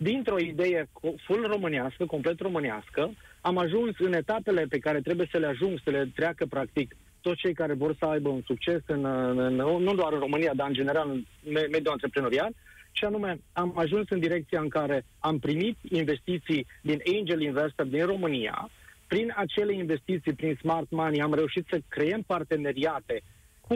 [0.03, 0.89] dintr-o idee
[1.25, 5.89] full românească, complet românească, am ajuns în etapele pe care trebuie să le ajung, să
[5.89, 9.93] le treacă practic toți cei care vor să aibă un succes, în, în, în, nu
[9.95, 12.51] doar în România, dar în general în mediul antreprenorial,
[12.91, 18.05] și anume am ajuns în direcția în care am primit investiții din angel investor din
[18.05, 18.69] România.
[19.07, 23.21] Prin acele investiții, prin smart money, am reușit să creăm parteneriate
[23.67, 23.75] cu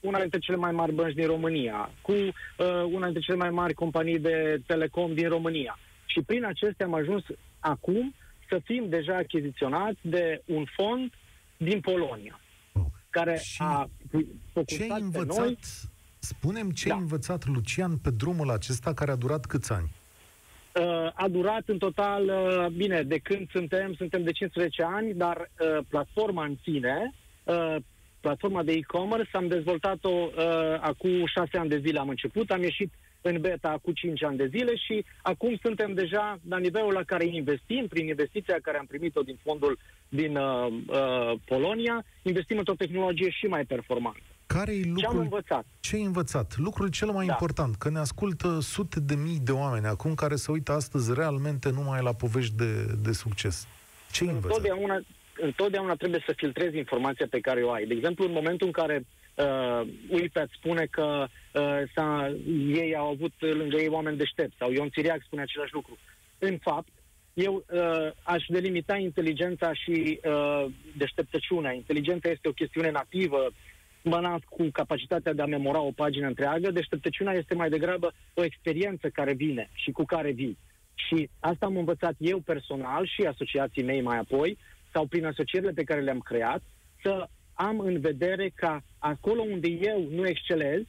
[0.00, 2.32] una dintre cele mai mari bănci din România, cu uh,
[2.90, 5.78] una dintre cele mai mari companii de telecom din România.
[6.06, 7.24] Și prin acestea am ajuns
[7.58, 8.14] acum
[8.48, 11.12] să fim deja achiziționați de un fond
[11.56, 12.40] din Polonia,
[12.72, 12.84] Oh.
[13.10, 15.58] care Și a Ce focusat ai pe învățat, noi.
[16.18, 16.94] spunem ce Da.
[16.94, 19.90] ai învățat, Lucian, pe drumul acesta care a durat câți ani?
[20.74, 25.36] Uh, a durat în total, uh, bine, de când suntem, suntem de 15 ani, dar
[25.60, 27.76] uh, platforma în sine, uh,
[28.20, 30.32] platforma de e-commerce, am dezvoltat-o uh,
[30.80, 34.46] acum 6 ani de zile am început, am ieșit în beta acum 5 ani de
[34.46, 39.22] zile și acum suntem deja la nivelul la care investim, prin investiția care am primit-o
[39.22, 39.78] din fondul
[40.08, 44.18] din uh, uh, Polonia, investim într-o tehnologie și mai performantă.
[44.46, 45.66] Care e Ce am lucrul, învățat?
[45.80, 46.56] ce ai învățat?
[46.56, 47.32] Lucrul cel mai Da.
[47.32, 51.70] important, că ne ascultă sute de mii de oameni acum care se uită astăzi realmente
[51.70, 53.66] numai la povești de, de succes.
[54.12, 54.56] Ce ai învățat?
[54.56, 55.00] întotdeauna,
[55.40, 57.86] întotdeauna trebuie să filtrezi informația pe care o ai.
[57.86, 62.36] De exemplu, în momentul în care uh, UIPET spune că uh, s-a,
[62.74, 65.98] ei au avut lângă ei oameni deștepți, sau Ion Țiriac spune același lucru.
[66.38, 66.88] În fapt,
[67.34, 70.64] eu uh, aș delimita inteligența și uh,
[70.96, 71.72] deșteptăciunea.
[71.72, 73.50] Inteligența este o chestiune nativă,
[74.02, 78.44] mă nasc cu capacitatea de a memora o pagină întreagă, deșteptăciunea este mai degrabă o
[78.44, 80.58] experiență care vine și cu care vii.
[80.94, 84.58] Și asta am învățat eu personal și asociații mei mai apoi,
[84.92, 86.62] sau prin asocierile pe care le-am creat,
[87.02, 90.82] să am în vedere ca acolo unde eu nu excelez,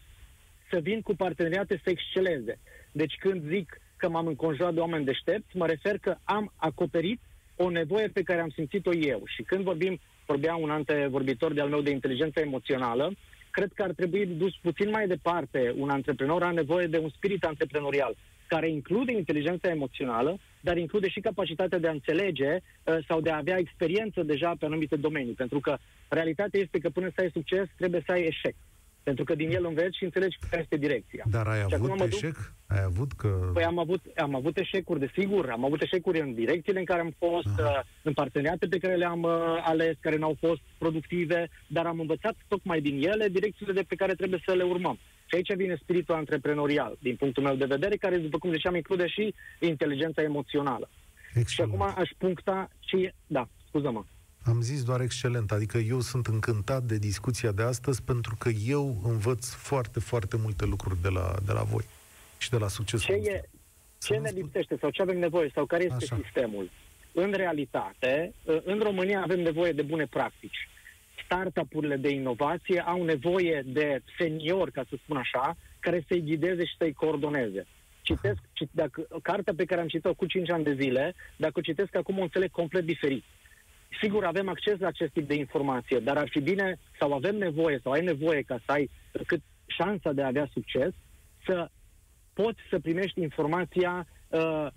[0.72, 2.60] să vin cu parteneriate să exceleze.
[2.92, 7.20] Deci când zic că m-am înconjurat de oameni deștepți, mă refer că am acoperit
[7.56, 9.22] o nevoie pe care am simțit-o eu.
[9.26, 13.14] Și când vorbim, vorbea un antevorbitor de-al meu de inteligență emoțională,
[13.52, 15.74] cred că ar trebui dus puțin mai departe.
[15.78, 18.16] Un antreprenor are nevoie de un spirit antreprenorial
[18.54, 20.32] care include inteligența emoțională,
[20.62, 24.66] dar include și capacitatea de a înțelege uh, sau de a avea experiență deja pe
[24.66, 25.34] anumite domenii.
[25.34, 28.56] Pentru că realitatea este că până să ai succes, trebuie să ai eșec.
[29.04, 31.24] Pentru că din el înveți și înțelegi care este direcția.
[31.32, 32.54] Dar ai Și acum avut mă duc- eșec?
[32.68, 33.28] Ai avut că...
[33.54, 35.50] Păi am avut, am avut eșecuri, desigur.
[35.50, 39.22] Am avut eșecuri în direcțiile în care am fost, uh, în parteneriate pe care le-am
[39.22, 39.32] uh,
[39.72, 44.14] ales, care n-au fost productive, dar am învățat tocmai din ele direcțiile de pe care
[44.14, 44.98] trebuie să le urmăm.
[45.30, 49.08] Și aici vine spiritul antreprenorial, din punctul meu de vedere, care, după cum ziceam, include
[49.08, 50.90] și inteligența emoțională.
[51.32, 51.74] Și Excelent.
[51.74, 53.14] acum aș puncta ce...
[53.28, 54.04] Da, scuză-mă.
[54.44, 59.02] Am zis doar excelent, adică eu sunt încântat de discuția de astăzi pentru că eu
[59.04, 61.84] învăț foarte, foarte multe lucruri de la, de la voi
[62.38, 63.34] și de la succesul Ce, vostru.
[63.36, 63.50] e,
[63.98, 66.20] Să ce nu ne spun- lipsește sau ce avem nevoie sau care este Așa.
[66.24, 66.70] sistemul?
[67.12, 70.68] În realitate, în România avem nevoie de bune practici.
[71.24, 76.76] Startup-urile de inovație au nevoie de seniori, ca să spun așa, care să-i ghideze și
[76.78, 77.66] să-i coordoneze.
[78.02, 81.62] Citesc, cit, dacă, cartea pe care am citit-o cu 5 ani de zile, dacă o
[81.62, 83.24] citesc acum o înțeleg complet diferit.
[84.02, 87.80] Sigur, avem acces la acest tip de informație, dar ar fi bine sau avem nevoie
[87.84, 88.90] sau ai nevoie ca să ai
[89.26, 90.94] cât șansa de a avea succes,
[91.46, 91.70] să
[92.34, 94.68] poți să primești informația uh,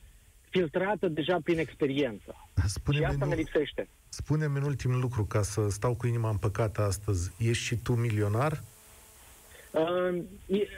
[0.53, 2.35] filtrată deja prin experiență.
[2.63, 3.89] Și Spune-mi, asta ne în, lipsește.
[4.09, 7.33] spune-mi în ultim lucru, ca să stau cu inima împăcată astăzi.
[7.39, 8.63] Ești și tu milionar?
[9.71, 10.69] Uh, e-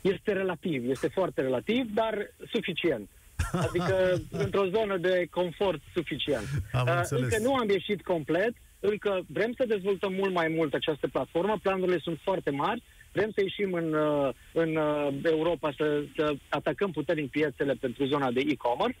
[0.00, 2.14] este relativ, este foarte relativ, dar
[2.52, 3.08] suficient.
[3.66, 6.46] Adică într-o zonă de confort suficient.
[6.72, 7.22] Am Uh, înțeles.
[7.22, 11.98] Încă nu am ieșit complet, încă vrem să dezvoltăm mult mai mult această platformă, planurile
[11.98, 12.82] sunt foarte mari,
[13.12, 18.30] vrem să ieșim în, uh, în uh, Europa să, să atacăm puternic piețele pentru zona
[18.30, 18.98] de e-commerce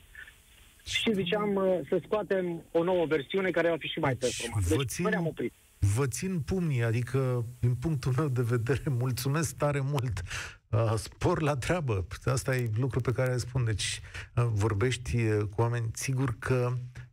[0.84, 4.68] și ziceam uh, să scoatem o nouă versiune care va fi și mai Deci, performantă.
[4.68, 5.52] vă Deci, țin- nu ne-am oprit.
[5.96, 10.20] Vă țin pumnii, adică, din punctul meu de vedere, mulțumesc tare mult.
[10.68, 12.06] Uh, spor la treabă.
[12.24, 13.64] Asta e lucru pe care îl spun.
[13.64, 14.00] Deci,
[14.36, 16.72] uh, vorbești uh, cu oameni, sigur că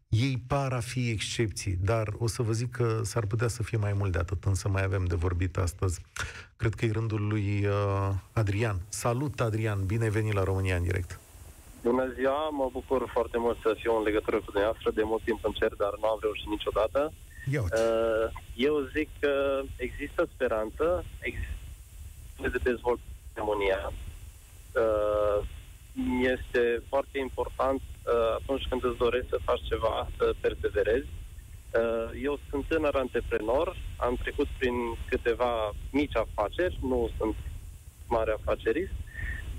[0.10, 3.78] ei par a fi excepții, dar o să vă zic că s-ar putea să fie
[3.78, 6.02] mai mult de atât, însă mai avem de vorbit astăzi.
[6.56, 8.78] Cred că e rândul lui uh, Adrian.
[8.90, 9.86] Salut, Adrian!
[9.86, 11.20] Bine ai venit la România în direct!
[11.82, 14.92] Bună ziua, mă bucur foarte mult să fiu în legătură cu dumneavoastră.
[14.92, 17.14] De mult timp încerc, dar nu am reușit niciodată.
[17.52, 17.76] Ia uite.
[17.76, 23.92] Uh, Eu zic că există speranță, există de dezvoltare în România.
[24.84, 25.48] Uh,
[26.06, 31.08] Este foarte important uh, atunci când îți dorești să faci ceva, să perseverezi.
[31.08, 34.76] Uh, Eu sunt tânăr antreprenor, am trecut prin
[35.10, 37.36] câteva mici afaceri, nu sunt
[38.08, 38.92] mare afacerist,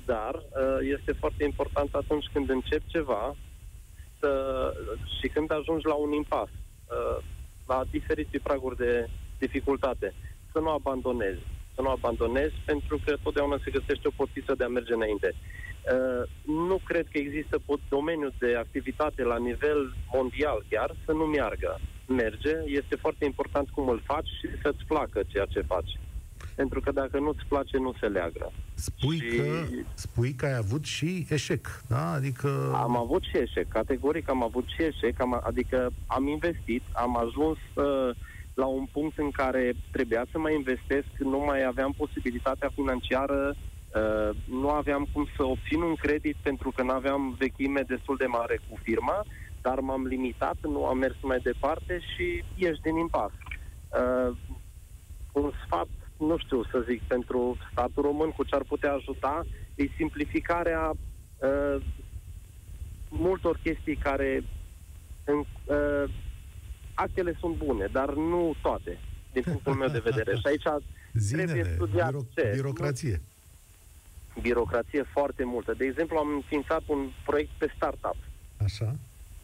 [0.05, 3.37] dar uh, este foarte important atunci când începi ceva
[4.21, 4.31] să,
[5.21, 7.25] și când ajungi la un impas, uh,
[7.67, 9.09] la diferite praguri de
[9.39, 10.15] dificultate,
[10.53, 11.41] să nu abandonezi.
[11.75, 15.35] Să nu abandonezi pentru că totdeauna se găsește o portiță de a merge înainte.
[15.95, 16.23] Uh,
[16.69, 21.81] nu cred că există pot- domeniu de activitate la nivel mondial chiar să nu meargă.
[22.07, 26.01] Merge, este foarte important cum îl faci și să-ți placă ceea ce faci.
[26.55, 28.53] Pentru că dacă nu-ți place, nu se leagă.
[28.75, 29.65] Spui, și- că,
[29.95, 32.11] spui că ai avut și eșec, da?
[32.13, 32.73] Adică...
[32.75, 37.59] Am avut și eșec, categoric am avut și eșec, am, adică am investit, am ajuns
[37.75, 38.17] uh,
[38.55, 43.57] la un punct în care trebuia să mai investesc, nu mai aveam posibilitatea financiară, uh,
[44.45, 48.61] nu aveam cum să obțin un credit pentru că nu aveam vechime destul de mare
[48.69, 49.25] cu firma,
[49.63, 53.31] dar m-am limitat, nu am mers mai departe și ieși din impas.
[53.89, 54.37] Uh,
[55.33, 59.85] un sfat, nu știu să zic, pentru statul român cu ce ar putea ajuta, e
[59.97, 61.85] simplificarea uh,
[63.09, 64.45] multor chestii care
[65.25, 66.11] în, uh,
[66.95, 68.99] actele sunt bune, dar nu toate,
[69.33, 70.35] din punctul meu de vedere.
[70.41, 70.83] Și aici trebuie
[71.13, 72.51] Zinele, studiat biro- ce?
[72.55, 73.23] birocrație.
[74.41, 75.75] Birocrație foarte multă.
[75.75, 78.17] De exemplu, am înființat un proiect pe startup
[78.65, 78.95] Așa?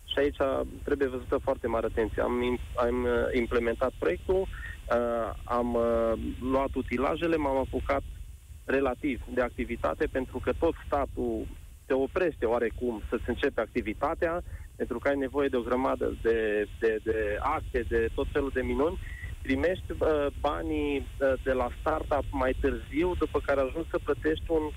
[0.04, 0.36] și aici
[0.82, 2.22] trebuie văzută foarte mare atenție.
[2.22, 8.02] Am, im- am uh, implementat proiectul, uh, am uh, luat utilajele, m-am apucat
[8.64, 11.46] relativ de activitate, pentru că tot statul
[11.86, 14.42] te oprește oarecum să-ți începe activitatea,
[14.76, 18.62] pentru că ai nevoie de o grămadă de, de, de acte, de tot felul de
[18.62, 18.98] minuni,
[19.42, 24.70] primești uh, banii uh, de la startup mai târziu, după care ajungi să plătești un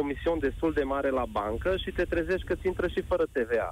[0.00, 3.70] comision destul de mare la bancă și te trezești că ți intră și fără TVA.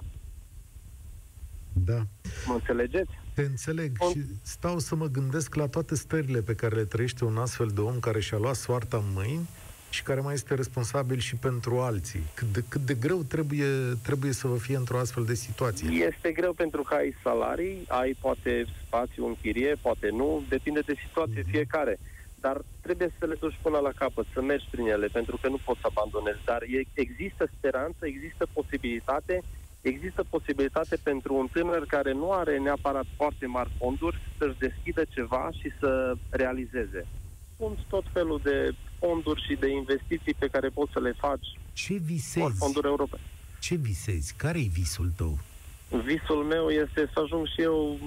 [1.73, 2.01] Da.
[2.47, 3.11] Mă înțelegeți?
[3.35, 7.25] Te înțeleg On- și stau să mă gândesc la toate stările pe care le trăiește
[7.25, 9.49] un astfel de om care și-a luat soarta în mâini
[9.91, 12.21] și care mai este responsabil și pentru alții.
[12.35, 13.67] Cât de, cât de greu trebuie,
[14.03, 15.89] trebuie să vă fie într-o astfel de situație.
[15.91, 20.95] Este greu pentru că ai salarii, ai poate spațiu în chirie, poate nu, depinde de
[21.09, 21.51] situație Mhm.
[21.51, 21.99] fiecare.
[22.45, 25.59] Dar trebuie să le duci până la capăt, să mergi prin ele, pentru că nu
[25.65, 26.45] poți să abandonezi.
[26.45, 29.43] Dar e, există speranță, există posibilitate,
[29.81, 35.49] există posibilitate pentru un tânăr care nu are neapărat foarte mari fonduri să-și deschidă ceva
[35.61, 37.07] și să realizeze.
[37.57, 41.93] Sunt tot felul de fonduri și de investiții pe care poți să le faci, Ce
[41.93, 42.59] ori visezi?
[42.59, 43.23] fonduri europene.
[43.61, 44.35] Ce visezi?
[44.37, 45.39] Care-i visul tău?
[46.05, 47.99] Visul meu este să ajung și eu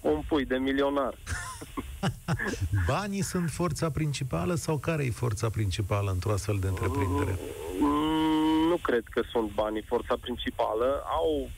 [0.00, 1.14] un pui de milionar.
[2.86, 7.38] Banii sunt forța principală sau care e forța principală într-o astfel de întreprindere?
[7.80, 11.02] Mm, Nu cred că sunt banii forța principală.
[11.06, 11.48] Au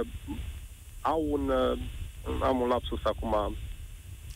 [0.00, 0.06] uh,
[1.00, 1.78] au un uh,
[2.42, 3.56] am un lapsus acum.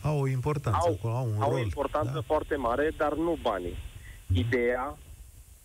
[0.01, 1.59] Au o importanță, Au, au un au rol.
[1.59, 2.21] o importanță da.
[2.25, 3.77] foarte mare, dar nu banii.
[4.33, 4.97] Ideea,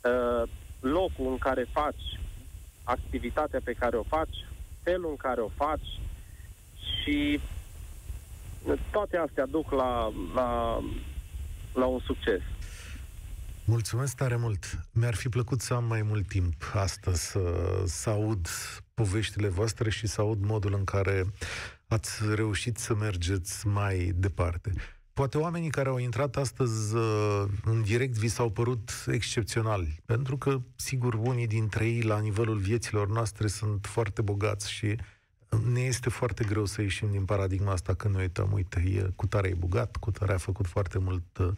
[0.01, 0.49] uh,
[0.81, 2.21] locul în care faci
[2.85, 4.37] activitatea pe care o faci,
[4.83, 6.01] felul în care o faci
[7.03, 7.41] și
[8.91, 10.81] toate astea duc la, la,
[11.75, 12.41] la un succes.
[13.65, 14.79] Mulțumesc tare mult.
[14.93, 18.49] Mi-ar fi plăcut să am mai mult timp astăzi să, să aud
[18.95, 21.25] poveștile voastre și să aud modul în care
[21.89, 24.73] ați reușit să mergeți mai departe.
[25.13, 30.61] Poate oamenii care au intrat astăzi uh, în direct vi s-au părut excepționali, pentru că,
[30.77, 34.97] sigur, unii dintre ei, la nivelul vieților noastre, sunt foarte bogați și
[35.73, 39.27] ne este foarte greu să ieșim din paradigma asta când ne uităm, uite, e, cu
[39.27, 41.53] tare e bogat, cu tare a făcut foarte, mult, uh,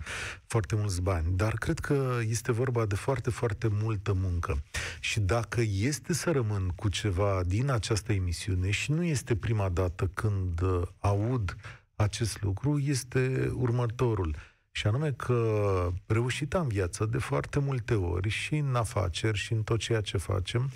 [0.46, 1.26] foarte mulți bani.
[1.36, 4.62] Dar cred că este vorba de foarte, foarte multă muncă.
[5.00, 10.10] Și dacă este să rămân cu ceva din această emisiune, și nu este prima dată
[10.14, 11.56] când uh, aud
[11.96, 14.36] acest lucru, este următorul.
[14.70, 19.62] Și anume că reușita în viață de foarte multe ori și în afaceri și în
[19.62, 20.70] tot ceea ce facem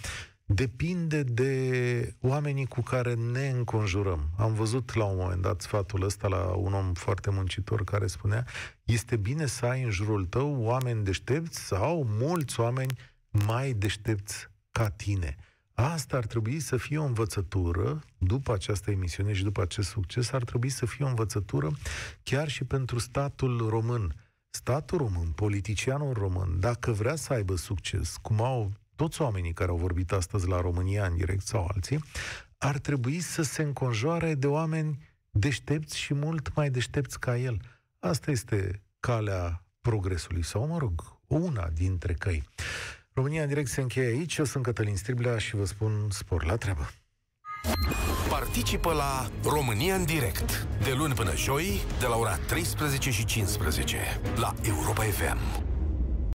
[0.54, 4.30] depinde de oamenii cu care ne înconjurăm.
[4.36, 8.46] Am văzut la un moment dat sfatul ăsta la un om foarte muncitor care spunea
[8.84, 12.98] este bine să ai în jurul tău oameni deștepți sau mulți oameni
[13.30, 15.36] mai deștepți ca tine.
[15.72, 20.44] Asta ar trebui să fie o învățătură, după această emisiune și după acest succes, ar
[20.44, 21.70] trebui să fie o învățătură
[22.22, 24.14] chiar și pentru statul român.
[24.50, 29.76] Statul român, politicianul român, dacă vrea să aibă succes, cum au toți oamenii care au
[29.76, 32.04] vorbit astăzi la România în direct sau alții,
[32.58, 34.98] ar trebui să se înconjoare de oameni
[35.30, 37.60] deștepți și mult mai deștepți ca el.
[37.98, 42.48] Asta este calea progresului, sau, mă rog, una dintre căi.
[43.12, 44.36] România în direct se încheie aici.
[44.36, 46.90] Eu sunt Cătălin Striblea și vă spun spor la treabă.
[48.28, 53.96] Participă la România în direct de luni până joi de la ora 13 și 15
[54.36, 55.69] la Europa FM.